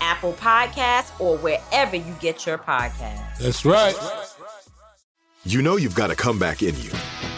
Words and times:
Apple 0.00 0.32
Podcasts, 0.34 1.18
or 1.20 1.38
wherever 1.38 1.96
you 1.96 2.14
get 2.20 2.46
your 2.46 2.58
podcasts. 2.58 3.38
That's 3.38 3.64
right. 3.64 3.94
You 5.44 5.62
know 5.62 5.76
you've 5.76 5.94
got 5.94 6.10
a 6.10 6.16
comeback 6.16 6.62
in 6.62 6.76
you. 6.80 6.90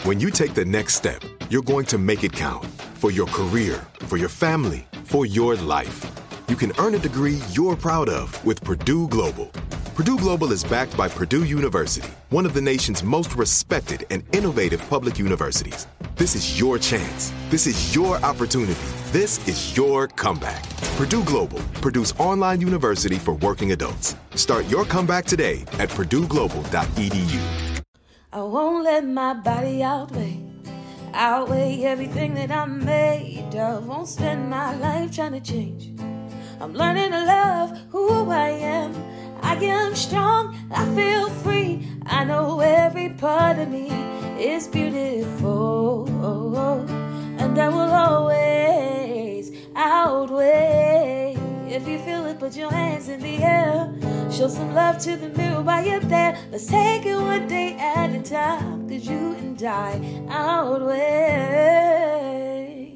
When 0.03 0.19
you 0.19 0.31
take 0.31 0.53
the 0.53 0.65
next 0.65 0.95
step, 0.95 1.21
you're 1.49 1.61
going 1.61 1.85
to 1.85 1.97
make 1.97 2.23
it 2.23 2.33
count 2.33 2.65
for 2.95 3.11
your 3.11 3.27
career, 3.27 3.85
for 4.01 4.17
your 4.17 4.29
family, 4.29 4.87
for 5.03 5.25
your 5.25 5.55
life. 5.55 6.05
You 6.51 6.57
can 6.57 6.73
earn 6.79 6.95
a 6.95 6.99
degree 6.99 7.39
you're 7.53 7.77
proud 7.77 8.09
of 8.09 8.43
with 8.43 8.61
Purdue 8.61 9.07
Global. 9.07 9.45
Purdue 9.95 10.17
Global 10.17 10.51
is 10.51 10.65
backed 10.65 10.97
by 10.97 11.07
Purdue 11.07 11.45
University, 11.45 12.09
one 12.29 12.45
of 12.45 12.53
the 12.53 12.59
nation's 12.59 13.03
most 13.03 13.37
respected 13.37 14.05
and 14.09 14.21
innovative 14.35 14.85
public 14.89 15.17
universities. 15.17 15.87
This 16.17 16.35
is 16.35 16.59
your 16.59 16.77
chance. 16.77 17.31
This 17.49 17.67
is 17.67 17.95
your 17.95 18.17
opportunity. 18.17 18.81
This 19.13 19.47
is 19.47 19.77
your 19.77 20.09
comeback. 20.09 20.69
Purdue 20.97 21.23
Global, 21.23 21.59
Purdue's 21.79 22.11
online 22.19 22.59
university 22.59 23.15
for 23.15 23.35
working 23.35 23.71
adults. 23.71 24.17
Start 24.35 24.67
your 24.67 24.83
comeback 24.83 25.23
today 25.23 25.61
at 25.79 25.87
purdueglobal.edu. 25.87 27.81
I 28.33 28.41
won't 28.41 28.83
let 28.83 29.07
my 29.07 29.35
body 29.35 29.83
outweigh, 29.83 30.43
outweigh 31.13 31.83
everything 31.85 32.33
that 32.33 32.51
I'm 32.51 32.83
made 32.83 33.55
of. 33.55 33.87
Won't 33.87 34.09
spend 34.09 34.49
my 34.49 34.75
life 34.75 35.15
trying 35.15 35.31
to 35.31 35.39
change. 35.39 35.93
I'm 36.61 36.73
learning 36.73 37.09
to 37.09 37.25
love 37.25 37.75
who 37.89 38.29
I 38.29 38.49
am. 38.49 38.93
I 39.41 39.55
am 39.55 39.95
strong, 39.95 40.55
I 40.69 40.85
feel 40.93 41.27
free. 41.27 41.87
I 42.05 42.23
know 42.23 42.59
every 42.59 43.09
part 43.09 43.57
of 43.57 43.67
me 43.67 43.89
is 44.39 44.67
beautiful. 44.67 46.07
And 47.39 47.57
I 47.57 47.67
will 47.67 47.91
always 47.91 49.51
outweigh. 49.75 51.35
If 51.67 51.87
you 51.87 51.97
feel 51.97 52.27
it, 52.27 52.37
put 52.37 52.55
your 52.55 52.69
hands 52.69 53.09
in 53.09 53.21
the 53.21 53.37
air. 53.37 53.91
Show 54.31 54.47
some 54.47 54.75
love 54.75 54.99
to 54.99 55.17
the 55.17 55.29
mirror 55.29 55.63
while 55.63 55.83
you're 55.83 55.99
there. 56.01 56.37
Let's 56.51 56.67
take 56.67 57.07
it 57.07 57.15
one 57.15 57.47
day 57.47 57.73
at 57.79 58.11
a 58.11 58.21
time. 58.21 58.87
Cause 58.87 59.07
you 59.07 59.33
and 59.33 59.63
I 59.63 59.99
outweigh. 60.29 62.10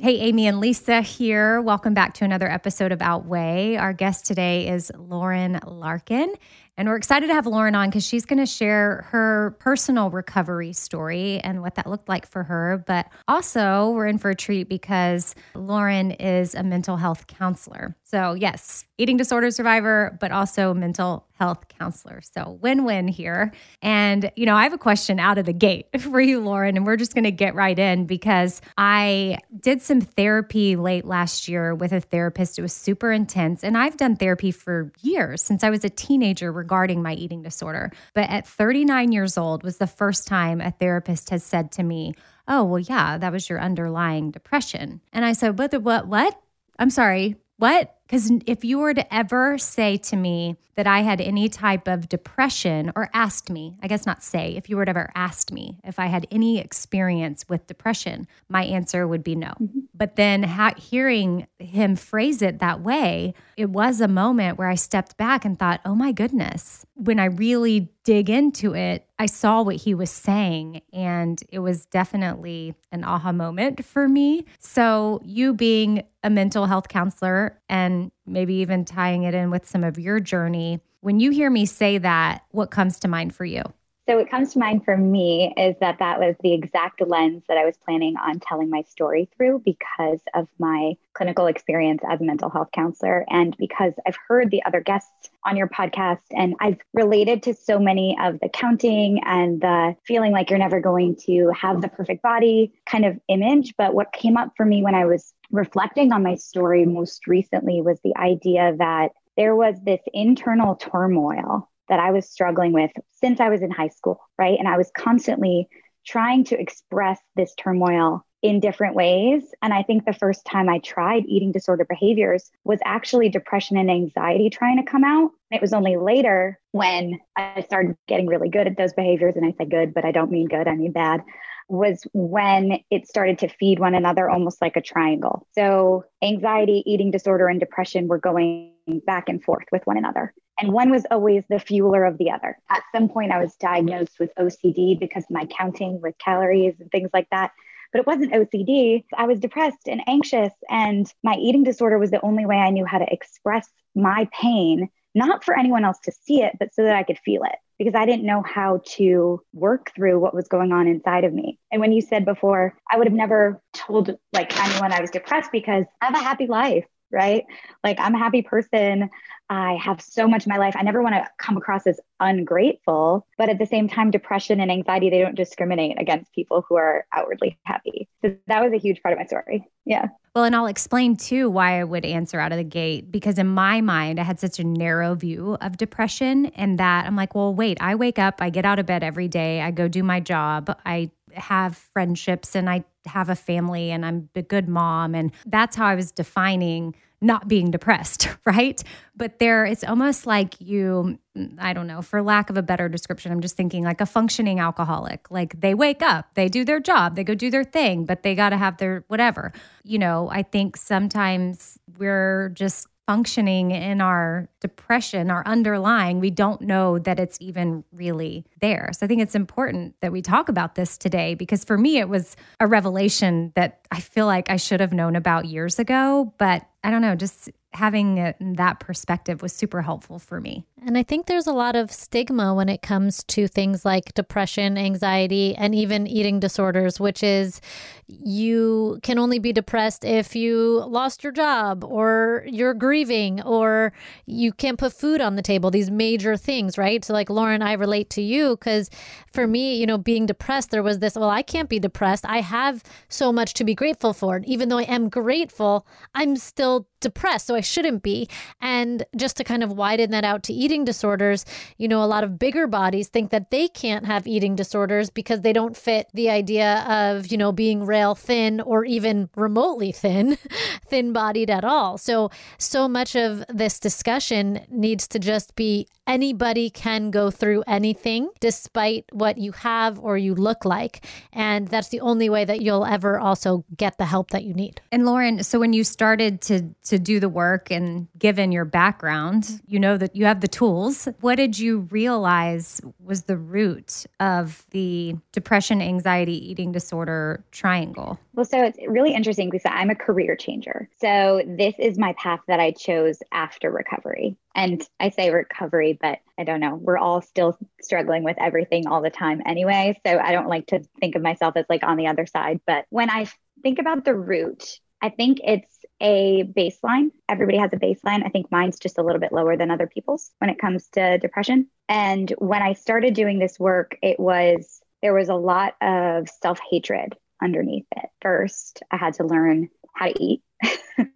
Hey, 0.05 0.17
Amy 0.17 0.45
and 0.45 0.59
Lisa 0.59 1.01
here. 1.01 1.59
Welcome 1.59 1.95
back 1.95 2.13
to 2.13 2.25
another 2.25 2.47
episode 2.47 2.91
of 2.91 3.01
Outweigh. 3.01 3.75
Our 3.77 3.91
guest 3.91 4.27
today 4.27 4.67
is 4.67 4.91
Lauren 4.95 5.59
Larkin. 5.65 6.31
And 6.77 6.87
we're 6.87 6.95
excited 6.95 7.25
to 7.25 7.33
have 7.33 7.47
Lauren 7.47 7.73
on 7.73 7.89
because 7.89 8.05
she's 8.05 8.23
going 8.23 8.37
to 8.37 8.45
share 8.45 9.07
her 9.09 9.57
personal 9.59 10.11
recovery 10.11 10.73
story 10.73 11.39
and 11.39 11.63
what 11.63 11.73
that 11.73 11.87
looked 11.87 12.07
like 12.07 12.27
for 12.27 12.43
her. 12.43 12.83
But 12.85 13.07
also, 13.27 13.89
we're 13.95 14.05
in 14.05 14.19
for 14.19 14.29
a 14.29 14.35
treat 14.35 14.69
because 14.69 15.33
Lauren 15.55 16.11
is 16.11 16.53
a 16.53 16.61
mental 16.61 16.97
health 16.97 17.25
counselor. 17.25 17.95
So, 18.03 18.33
yes, 18.35 18.85
eating 18.99 19.17
disorder 19.17 19.49
survivor, 19.49 20.19
but 20.21 20.31
also 20.31 20.75
mental 20.75 21.25
health 21.37 21.67
counselor. 21.67 22.21
So, 22.21 22.57
win 22.61 22.85
win 22.85 23.07
here. 23.07 23.51
And, 23.81 24.31
you 24.35 24.45
know, 24.45 24.55
I 24.55 24.63
have 24.63 24.73
a 24.73 24.77
question 24.77 25.19
out 25.19 25.37
of 25.37 25.45
the 25.45 25.53
gate 25.53 25.87
for 26.01 26.19
you, 26.19 26.39
Lauren, 26.39 26.77
and 26.77 26.85
we're 26.85 26.95
just 26.95 27.13
going 27.13 27.25
to 27.25 27.31
get 27.31 27.55
right 27.55 27.77
in 27.77 28.05
because 28.05 28.61
I 28.77 29.39
did 29.59 29.81
some 29.81 30.01
therapy 30.01 30.75
late 30.75 31.05
last 31.05 31.47
year 31.47 31.75
with 31.75 31.91
a 31.91 32.01
therapist. 32.01 32.57
It 32.57 32.61
was 32.61 32.73
super 32.73 33.11
intense. 33.11 33.63
And 33.63 33.77
I've 33.77 33.97
done 33.97 34.15
therapy 34.15 34.51
for 34.51 34.91
years 35.01 35.41
since 35.41 35.63
I 35.63 35.69
was 35.69 35.83
a 35.83 35.89
teenager 35.89 36.51
regarding 36.51 37.01
my 37.01 37.13
eating 37.13 37.41
disorder. 37.41 37.91
But 38.13 38.29
at 38.29 38.47
39 38.47 39.11
years 39.11 39.37
old 39.37 39.63
was 39.63 39.77
the 39.77 39.87
first 39.87 40.27
time 40.27 40.61
a 40.61 40.71
therapist 40.71 41.29
has 41.29 41.43
said 41.43 41.71
to 41.73 41.83
me, 41.83 42.13
Oh, 42.47 42.63
well, 42.63 42.79
yeah, 42.79 43.17
that 43.17 43.31
was 43.31 43.49
your 43.49 43.59
underlying 43.59 44.29
depression. 44.29 45.01
And 45.11 45.25
I 45.25 45.33
said, 45.33 45.57
What, 45.57 45.73
what, 45.81 46.07
what? 46.07 46.39
I'm 46.77 46.89
sorry, 46.89 47.35
what? 47.57 47.95
Because 48.07 48.31
if 48.45 48.63
you 48.63 48.79
were 48.79 48.93
to 48.93 49.13
ever 49.13 49.57
say 49.57 49.97
to 49.97 50.15
me 50.15 50.57
that 50.75 50.85
I 50.85 50.99
had 51.01 51.21
any 51.21 51.49
type 51.49 51.87
of 51.87 52.07
depression 52.09 52.91
or 52.95 53.09
asked 53.13 53.49
me, 53.49 53.77
I 53.81 53.87
guess 53.87 54.05
not 54.05 54.23
say, 54.23 54.55
if 54.55 54.69
you 54.69 54.77
were 54.77 54.85
to 54.85 54.91
ever 54.91 55.11
asked 55.15 55.51
me 55.51 55.77
if 55.83 55.97
I 55.99 56.05
had 56.07 56.27
any 56.29 56.59
experience 56.59 57.45
with 57.49 57.65
depression, 57.67 58.27
my 58.49 58.63
answer 58.63 59.07
would 59.07 59.23
be 59.23 59.35
no. 59.35 59.53
Mm-hmm. 59.59 59.79
But 59.93 60.17
then 60.17 60.43
ha- 60.43 60.75
hearing 60.77 61.47
him 61.59 61.95
phrase 61.95 62.41
it 62.41 62.59
that 62.59 62.81
way, 62.81 63.33
it 63.57 63.69
was 63.69 64.01
a 64.01 64.07
moment 64.07 64.57
where 64.57 64.69
I 64.69 64.75
stepped 64.75 65.17
back 65.17 65.45
and 65.45 65.57
thought, 65.57 65.81
oh 65.85 65.95
my 65.95 66.11
goodness. 66.11 66.85
When 66.95 67.19
I 67.19 67.25
really 67.25 67.89
dig 68.03 68.29
into 68.29 68.75
it, 68.75 69.07
I 69.17 69.25
saw 69.25 69.61
what 69.61 69.77
he 69.77 69.93
was 69.93 70.11
saying, 70.11 70.81
and 70.93 71.41
it 71.49 71.59
was 71.59 71.85
definitely 71.85 72.75
an 72.91 73.03
aha 73.03 73.31
moment 73.31 73.83
for 73.83 74.07
me. 74.07 74.45
So, 74.59 75.21
you 75.23 75.53
being 75.53 76.03
a 76.23 76.29
mental 76.29 76.65
health 76.65 76.87
counselor 76.87 77.59
and 77.69 77.94
maybe 78.25 78.55
even 78.55 78.85
tying 78.85 79.23
it 79.23 79.33
in 79.33 79.49
with 79.51 79.67
some 79.67 79.83
of 79.83 79.99
your 79.99 80.19
journey, 80.19 80.79
when 81.01 81.19
you 81.19 81.31
hear 81.31 81.49
me 81.49 81.65
say 81.65 81.97
that, 81.99 82.43
what 82.51 82.71
comes 82.71 82.99
to 82.99 83.07
mind 83.07 83.35
for 83.35 83.45
you? 83.45 83.61
So, 84.07 84.17
what 84.17 84.29
comes 84.29 84.53
to 84.53 84.59
mind 84.59 84.85
for 84.85 84.95
me 84.95 85.51
is 85.57 85.75
that 85.81 85.97
that 85.97 86.19
was 86.19 86.35
the 86.43 86.53
exact 86.53 87.01
lens 87.01 87.41
that 87.47 87.57
I 87.57 87.65
was 87.65 87.75
planning 87.75 88.15
on 88.17 88.39
telling 88.39 88.69
my 88.69 88.83
story 88.83 89.27
through 89.35 89.63
because 89.65 90.19
of 90.35 90.47
my 90.59 90.93
clinical 91.15 91.47
experience 91.47 92.03
as 92.07 92.21
a 92.21 92.23
mental 92.23 92.51
health 92.51 92.67
counselor 92.71 93.25
and 93.29 93.57
because 93.57 93.93
I've 94.05 94.17
heard 94.27 94.51
the 94.51 94.61
other 94.63 94.79
guests 94.79 95.31
on 95.43 95.57
your 95.57 95.67
podcast 95.67 96.19
and 96.29 96.53
I've 96.59 96.77
related 96.93 97.41
to 97.43 97.55
so 97.55 97.79
many 97.79 98.15
of 98.21 98.39
the 98.41 98.49
counting 98.49 99.21
and 99.25 99.59
the 99.59 99.95
feeling 100.05 100.31
like 100.31 100.51
you're 100.51 100.59
never 100.59 100.79
going 100.79 101.15
to 101.25 101.51
have 101.59 101.81
the 101.81 101.87
perfect 101.87 102.21
body 102.21 102.73
kind 102.85 103.05
of 103.05 103.19
image. 103.27 103.73
But 103.75 103.95
what 103.95 104.13
came 104.13 104.37
up 104.37 104.51
for 104.55 104.67
me 104.67 104.83
when 104.83 104.93
I 104.93 105.05
was 105.05 105.33
reflecting 105.49 106.11
on 106.11 106.21
my 106.21 106.35
story 106.35 106.85
most 106.85 107.25
recently 107.25 107.81
was 107.81 107.99
the 108.03 108.15
idea 108.17 108.75
that 108.77 109.13
there 109.35 109.55
was 109.55 109.75
this 109.83 110.01
internal 110.13 110.75
turmoil 110.75 111.69
that 111.89 111.99
I 111.99 112.11
was 112.11 112.29
struggling 112.29 112.71
with 112.71 112.91
since 113.11 113.39
I 113.39 113.49
was 113.49 113.61
in 113.61 113.71
high 113.71 113.89
school, 113.89 114.19
right? 114.37 114.57
And 114.57 114.67
I 114.67 114.77
was 114.77 114.91
constantly 114.97 115.67
trying 116.05 116.43
to 116.45 116.59
express 116.59 117.19
this 117.35 117.53
turmoil 117.55 118.23
in 118.41 118.59
different 118.59 118.95
ways. 118.95 119.43
And 119.63 119.73
I 119.73 119.81
think 119.81 120.05
the 120.05 120.13
first 120.13 120.45
time 120.45 120.69
I 120.69 120.77
tried 120.79 121.25
eating 121.25 121.51
disorder 121.51 121.83
behaviors 121.83 122.51
was 122.63 122.79
actually 122.85 123.29
depression 123.29 123.75
and 123.75 123.89
anxiety 123.89 124.51
trying 124.51 124.77
to 124.77 124.89
come 124.89 125.03
out. 125.03 125.31
It 125.49 125.61
was 125.61 125.73
only 125.73 125.97
later 125.97 126.59
when 126.71 127.19
I 127.35 127.61
started 127.61 127.95
getting 128.07 128.27
really 128.27 128.49
good 128.49 128.67
at 128.67 128.77
those 128.77 128.93
behaviors. 128.93 129.35
And 129.35 129.45
I 129.45 129.53
say 129.57 129.65
good, 129.65 129.95
but 129.95 130.05
I 130.05 130.11
don't 130.11 130.29
mean 130.29 130.47
good, 130.47 130.67
I 130.67 130.75
mean 130.75 130.91
bad 130.91 131.23
was 131.67 132.05
when 132.13 132.79
it 132.91 133.07
started 133.07 133.39
to 133.39 133.47
feed 133.47 133.79
one 133.79 133.95
another 133.95 134.29
almost 134.29 134.61
like 134.61 134.75
a 134.75 134.81
triangle. 134.81 135.47
So, 135.53 136.03
anxiety, 136.21 136.83
eating 136.85 137.11
disorder, 137.11 137.47
and 137.47 137.59
depression 137.59 138.07
were 138.07 138.19
going 138.19 138.71
back 139.05 139.29
and 139.29 139.43
forth 139.43 139.65
with 139.71 139.81
one 139.85 139.97
another. 139.97 140.33
And 140.59 140.71
one 140.71 140.89
was 140.89 141.05
always 141.11 141.43
the 141.49 141.59
fueler 141.59 142.07
of 142.07 142.17
the 142.17 142.31
other. 142.31 142.57
At 142.69 142.83
some 142.93 143.09
point, 143.09 143.31
I 143.31 143.39
was 143.39 143.55
diagnosed 143.55 144.19
with 144.19 144.31
OCD 144.39 144.97
because 144.99 145.23
of 145.23 145.31
my 145.31 145.45
counting 145.45 145.99
with 146.01 146.17
calories 146.17 146.75
and 146.79 146.89
things 146.91 147.09
like 147.13 147.27
that. 147.31 147.51
But 147.91 147.99
it 147.99 148.07
wasn't 148.07 148.33
OCD. 148.33 149.03
I 149.15 149.25
was 149.25 149.39
depressed 149.39 149.87
and 149.87 150.01
anxious, 150.07 150.53
and 150.69 151.11
my 151.23 151.35
eating 151.35 151.63
disorder 151.63 151.97
was 151.97 152.11
the 152.11 152.23
only 152.25 152.45
way 152.45 152.57
I 152.57 152.69
knew 152.69 152.85
how 152.85 152.97
to 152.97 153.13
express 153.13 153.67
my 153.95 154.27
pain, 154.33 154.89
not 155.13 155.43
for 155.43 155.57
anyone 155.57 155.85
else 155.85 155.99
to 156.03 156.11
see 156.11 156.41
it, 156.41 156.57
but 156.59 156.73
so 156.73 156.83
that 156.83 156.95
I 156.95 157.03
could 157.03 157.19
feel 157.19 157.43
it 157.43 157.55
because 157.77 157.95
I 157.95 158.05
didn't 158.05 158.25
know 158.25 158.41
how 158.41 158.81
to 158.95 159.41
work 159.53 159.91
through 159.95 160.19
what 160.19 160.33
was 160.33 160.47
going 160.47 160.71
on 160.71 160.87
inside 160.87 161.23
of 161.23 161.33
me. 161.33 161.59
And 161.71 161.81
when 161.81 161.91
you 161.91 162.01
said 162.01 162.25
before, 162.25 162.77
I 162.89 162.97
would 162.97 163.07
have 163.07 163.13
never 163.13 163.61
told 163.73 164.17
like 164.33 164.57
anyone 164.59 164.91
I 164.91 165.01
was 165.01 165.11
depressed 165.11 165.51
because 165.51 165.85
I 166.01 166.05
have 166.05 166.15
a 166.15 166.23
happy 166.23 166.47
life 166.47 166.85
right? 167.15 167.43
Like 167.83 167.99
I'm 167.99 168.13
a 168.13 168.19
happy 168.19 168.43
person. 168.43 169.09
I 169.49 169.75
have 169.75 170.01
so 170.01 170.27
much 170.27 170.45
in 170.45 170.49
my 170.49 170.57
life. 170.57 170.75
I 170.77 170.81
never 170.81 171.03
want 171.03 171.15
to 171.15 171.27
come 171.37 171.55
across 171.55 171.85
as 171.85 171.99
ungrateful, 172.19 173.27
but 173.37 173.47
at 173.47 173.59
the 173.59 173.65
same 173.65 173.87
time, 173.87 174.09
depression 174.09 174.59
and 174.59 174.71
anxiety, 174.71 175.09
they 175.09 175.19
don't 175.19 175.35
discriminate 175.35 176.01
against 176.01 176.33
people 176.33 176.65
who 176.67 176.75
are 176.75 177.05
outwardly 177.13 177.59
happy. 177.63 178.07
So 178.23 178.35
that 178.47 178.63
was 178.63 178.73
a 178.73 178.77
huge 178.77 179.01
part 179.03 179.13
of 179.13 179.19
my 179.19 179.25
story. 179.25 179.67
Yeah. 179.85 180.07
Well, 180.35 180.45
and 180.45 180.55
I'll 180.55 180.65
explain 180.65 181.15
too 181.15 181.49
why 181.49 181.79
I 181.79 181.83
would 181.83 182.05
answer 182.05 182.39
out 182.39 182.51
of 182.51 182.57
the 182.57 182.63
gate 182.63 183.11
because 183.11 183.37
in 183.37 183.47
my 183.47 183.81
mind, 183.81 184.19
I 184.19 184.23
had 184.23 184.39
such 184.39 184.59
a 184.59 184.63
narrow 184.63 185.13
view 185.13 185.57
of 185.61 185.77
depression 185.77 186.47
and 186.47 186.79
that 186.79 187.05
I'm 187.05 187.15
like, 187.15 187.35
well, 187.35 187.53
wait, 187.53 187.77
I 187.81 187.95
wake 187.95 188.17
up, 188.17 188.41
I 188.41 188.49
get 188.49 188.65
out 188.65 188.79
of 188.79 188.85
bed 188.85 189.03
every 189.03 189.27
day, 189.27 189.61
I 189.61 189.71
go 189.71 189.87
do 189.87 190.03
my 190.03 190.19
job, 190.19 190.75
I 190.85 191.11
have 191.33 191.77
friendships 191.77 192.55
and 192.55 192.69
I 192.69 192.83
have 193.05 193.29
a 193.29 193.35
family 193.35 193.91
and 193.91 194.05
I'm 194.05 194.29
a 194.35 194.41
good 194.41 194.67
mom. 194.67 195.13
And 195.13 195.31
that's 195.45 195.75
how 195.75 195.85
I 195.85 195.95
was 195.95 196.11
defining 196.11 196.95
not 197.21 197.47
being 197.47 197.71
depressed, 197.71 198.29
right? 198.45 198.81
But 199.15 199.39
there, 199.39 199.65
it's 199.65 199.83
almost 199.83 200.25
like 200.27 200.59
you, 200.59 201.17
I 201.57 201.73
don't 201.73 201.87
know, 201.87 202.01
for 202.01 202.21
lack 202.21 202.49
of 202.49 202.57
a 202.57 202.61
better 202.61 202.89
description, 202.89 203.31
I'm 203.31 203.41
just 203.41 203.55
thinking 203.55 203.83
like 203.83 204.01
a 204.01 204.05
functioning 204.05 204.59
alcoholic. 204.59 205.29
Like 205.31 205.59
they 205.59 205.73
wake 205.73 206.01
up, 206.01 206.33
they 206.35 206.49
do 206.49 206.65
their 206.65 206.79
job, 206.79 207.15
they 207.15 207.23
go 207.23 207.35
do 207.35 207.49
their 207.49 207.63
thing, 207.63 208.05
but 208.05 208.23
they 208.23 208.35
got 208.35 208.49
to 208.49 208.57
have 208.57 208.77
their 208.77 209.03
whatever. 209.07 209.53
You 209.83 209.99
know, 209.99 210.29
I 210.29 210.43
think 210.43 210.77
sometimes 210.77 211.79
we're 211.97 212.49
just 212.49 212.87
functioning 213.07 213.71
in 213.71 214.01
our 214.01 214.49
depression, 214.61 215.29
our 215.29 215.45
underlying, 215.45 216.19
we 216.19 216.31
don't 216.31 216.61
know 216.61 216.97
that 216.99 217.19
it's 217.19 217.37
even 217.39 217.83
really 217.91 218.45
there. 218.61 218.89
So 218.93 219.05
I 219.05 219.07
think 219.07 219.21
it's 219.21 219.35
important 219.35 219.95
that 220.01 220.11
we 220.11 220.21
talk 220.21 220.49
about 220.49 220.75
this 220.75 220.97
today 220.97 221.35
because 221.35 221.63
for 221.63 221.77
me, 221.77 221.97
it 221.97 222.09
was 222.09 222.35
a 222.59 222.67
revelation 222.67 223.51
that 223.55 223.85
I 223.91 223.99
feel 223.99 224.25
like 224.25 224.49
I 224.49 224.57
should 224.57 224.79
have 224.79 224.93
known 224.93 225.15
about 225.15 225.45
years 225.45 225.77
ago. 225.77 226.33
But 226.37 226.65
I 226.83 226.91
don't 226.91 227.01
know, 227.01 227.15
just 227.15 227.49
having 227.75 228.33
that 228.39 228.79
perspective 228.79 229.41
was 229.41 229.53
super 229.53 229.81
helpful 229.81 230.19
for 230.19 230.39
me. 230.39 230.65
And 230.85 230.97
I 230.97 231.03
think 231.03 231.25
there's 231.25 231.47
a 231.47 231.53
lot 231.53 231.75
of 231.75 231.91
stigma 231.91 232.53
when 232.53 232.69
it 232.69 232.81
comes 232.81 233.23
to 233.25 233.47
things 233.47 233.83
like 233.83 234.13
depression, 234.13 234.77
anxiety, 234.77 235.55
and 235.55 235.73
even 235.73 236.05
eating 236.05 236.39
disorders, 236.39 236.99
which 236.99 237.23
is 237.23 237.59
you 238.07 238.99
can 239.01 239.17
only 239.17 239.39
be 239.39 239.51
depressed 239.51 240.05
if 240.05 240.35
you 240.35 240.83
lost 240.87 241.23
your 241.23 241.33
job 241.33 241.83
or 241.83 242.43
you're 242.47 242.75
grieving 242.75 243.41
or 243.41 243.93
you 244.27 244.53
can't 244.53 244.77
put 244.77 244.93
food 244.93 245.21
on 245.21 245.35
the 245.35 245.41
table, 245.41 245.71
these 245.71 245.89
major 245.89 246.37
things, 246.37 246.77
right? 246.77 247.03
So, 247.03 247.13
like 247.13 247.29
Lauren, 247.29 247.61
I 247.61 247.73
relate 247.73 248.09
to 248.11 248.21
you 248.21 248.55
because 248.55 248.89
for 249.33 249.47
me, 249.47 249.75
you 249.75 249.87
know, 249.87 249.97
being 249.97 250.25
depressed, 250.27 250.69
there 250.69 250.83
was 250.83 250.99
this, 250.99 251.15
well, 251.15 251.29
I 251.29 251.41
can't 251.41 251.69
be 251.69 251.79
depressed. 251.79 252.25
I 252.25 252.41
have 252.41 252.83
so 253.09 253.33
much 253.33 253.55
to 253.55 253.63
be 253.63 253.73
grateful 253.73 254.13
for. 254.13 254.35
And 254.35 254.45
even 254.45 254.69
though 254.69 254.77
I 254.77 254.83
am 254.83 255.09
grateful, 255.09 255.87
I'm 256.13 256.35
still 256.35 256.87
depressed. 257.05 257.45
So 257.45 257.53
I 257.53 257.61
shouldn't 257.61 258.01
be. 258.01 258.27
And 258.59 259.05
just 259.15 259.37
to 259.37 259.43
kind 259.43 259.63
of 259.63 259.71
widen 259.71 260.09
that 260.09 260.25
out 260.25 260.41
to 260.43 260.53
eating 260.53 260.85
disorders, 260.85 261.45
you 261.77 261.87
know, 261.87 262.03
a 262.03 262.09
lot 262.15 262.23
of 262.23 262.39
bigger 262.39 262.65
bodies 262.65 263.09
think 263.09 263.29
that 263.29 263.51
they 263.51 263.67
can't 263.67 264.07
have 264.07 264.25
eating 264.25 264.55
disorders 264.55 265.11
because 265.11 265.41
they 265.41 265.53
don't 265.53 265.77
fit 265.77 266.07
the 266.15 266.31
idea 266.31 266.83
of, 266.89 267.27
you 267.27 267.37
know, 267.37 267.51
being 267.51 267.85
rail 267.85 268.15
thin 268.15 268.59
or 268.59 268.85
even 268.85 269.29
remotely 269.35 269.91
thin, 269.91 270.39
thin 270.87 271.13
bodied 271.13 271.51
at 271.51 271.63
all. 271.63 271.99
So, 271.99 272.31
so 272.57 272.87
much 272.87 273.15
of 273.15 273.43
this 273.47 273.79
discussion 273.79 274.65
needs 274.67 275.07
to 275.09 275.19
just 275.19 275.55
be 275.55 275.87
anybody 276.07 276.69
can 276.69 277.11
go 277.11 277.31
through 277.31 277.63
anything 277.67 278.29
despite 278.39 279.05
what 279.11 279.37
you 279.37 279.51
have 279.51 279.99
or 279.99 280.17
you 280.17 280.35
look 280.35 280.65
like. 280.65 281.05
And 281.33 281.67
that's 281.67 281.89
the 281.89 282.01
only 282.01 282.29
way 282.29 282.45
that 282.45 282.61
you'll 282.61 282.85
ever 282.85 283.19
also 283.19 283.65
get 283.75 283.97
the 283.97 284.05
help 284.05 284.31
that 284.31 284.43
you 284.43 284.53
need. 284.53 284.81
And 284.91 285.05
Lauren, 285.05 285.43
so 285.43 285.59
when 285.59 285.73
you 285.73 285.83
started 285.83 286.41
to 286.41 286.69
to 286.85 286.99
do 286.99 287.19
the 287.19 287.29
work 287.29 287.71
and 287.71 288.07
given 288.17 288.51
your 288.51 288.65
background, 288.65 289.61
you 289.67 289.79
know 289.79 289.97
that 289.97 290.15
you 290.15 290.25
have 290.25 290.41
the 290.41 290.47
tools. 290.47 291.07
What 291.21 291.35
did 291.35 291.57
you 291.57 291.79
realize 291.91 292.81
was 293.03 293.23
the 293.23 293.37
root 293.37 294.05
of 294.19 294.65
the 294.71 295.15
depression, 295.31 295.81
anxiety, 295.81 296.51
eating 296.51 296.71
disorder 296.71 297.43
triangle? 297.51 298.19
Well, 298.35 298.45
so 298.45 298.63
it's 298.65 298.77
really 298.85 299.13
interesting 299.13 299.49
because 299.49 299.65
I'm 299.65 299.89
a 299.89 299.95
career 299.95 300.35
changer. 300.35 300.89
So 300.99 301.41
this 301.47 301.73
is 301.79 301.97
my 301.97 302.13
path 302.13 302.41
that 302.47 302.59
I 302.59 302.71
chose 302.71 303.19
after 303.31 303.71
recovery. 303.71 304.35
And 304.53 304.85
I 304.99 305.09
say 305.09 305.31
recovery, 305.31 305.97
but 305.99 306.19
I 306.37 306.43
don't 306.43 306.59
know. 306.59 306.75
We're 306.75 306.97
all 306.97 307.21
still 307.21 307.57
struggling 307.81 308.23
with 308.23 308.35
everything 308.37 308.87
all 308.87 309.01
the 309.01 309.09
time 309.09 309.41
anyway. 309.45 309.97
So 310.05 310.19
I 310.19 310.33
don't 310.33 310.49
like 310.49 310.67
to 310.67 310.81
think 310.99 311.15
of 311.15 311.21
myself 311.21 311.55
as 311.55 311.65
like 311.69 311.83
on 311.83 311.95
the 311.95 312.07
other 312.07 312.25
side. 312.25 312.59
But 312.67 312.85
when 312.89 313.09
I 313.09 313.27
think 313.63 313.79
about 313.79 314.03
the 314.03 314.15
root, 314.15 314.81
I 315.01 315.09
think 315.09 315.39
it's 315.41 315.73
a 316.01 316.43
baseline. 316.43 317.11
Everybody 317.29 317.57
has 317.59 317.71
a 317.71 317.77
baseline. 317.77 318.25
I 318.25 318.29
think 318.29 318.51
mine's 318.51 318.79
just 318.79 318.97
a 318.97 319.03
little 319.03 319.21
bit 319.21 319.31
lower 319.31 319.55
than 319.55 319.71
other 319.71 319.87
people's 319.87 320.31
when 320.39 320.49
it 320.49 320.59
comes 320.59 320.89
to 320.89 321.19
depression. 321.19 321.67
And 321.87 322.29
when 322.39 322.61
I 322.61 322.73
started 322.73 323.13
doing 323.13 323.39
this 323.39 323.57
work, 323.57 323.97
it 324.01 324.19
was 324.19 324.81
there 325.01 325.13
was 325.13 325.29
a 325.29 325.35
lot 325.35 325.75
of 325.81 326.27
self 326.27 326.59
hatred 326.69 327.15
underneath 327.45 327.85
it. 327.95 328.09
First, 328.21 328.81
I 328.91 328.97
had 328.97 329.13
to 329.15 329.23
learn 329.23 329.69
how 329.93 330.07
to 330.07 330.23
eat, 330.23 330.41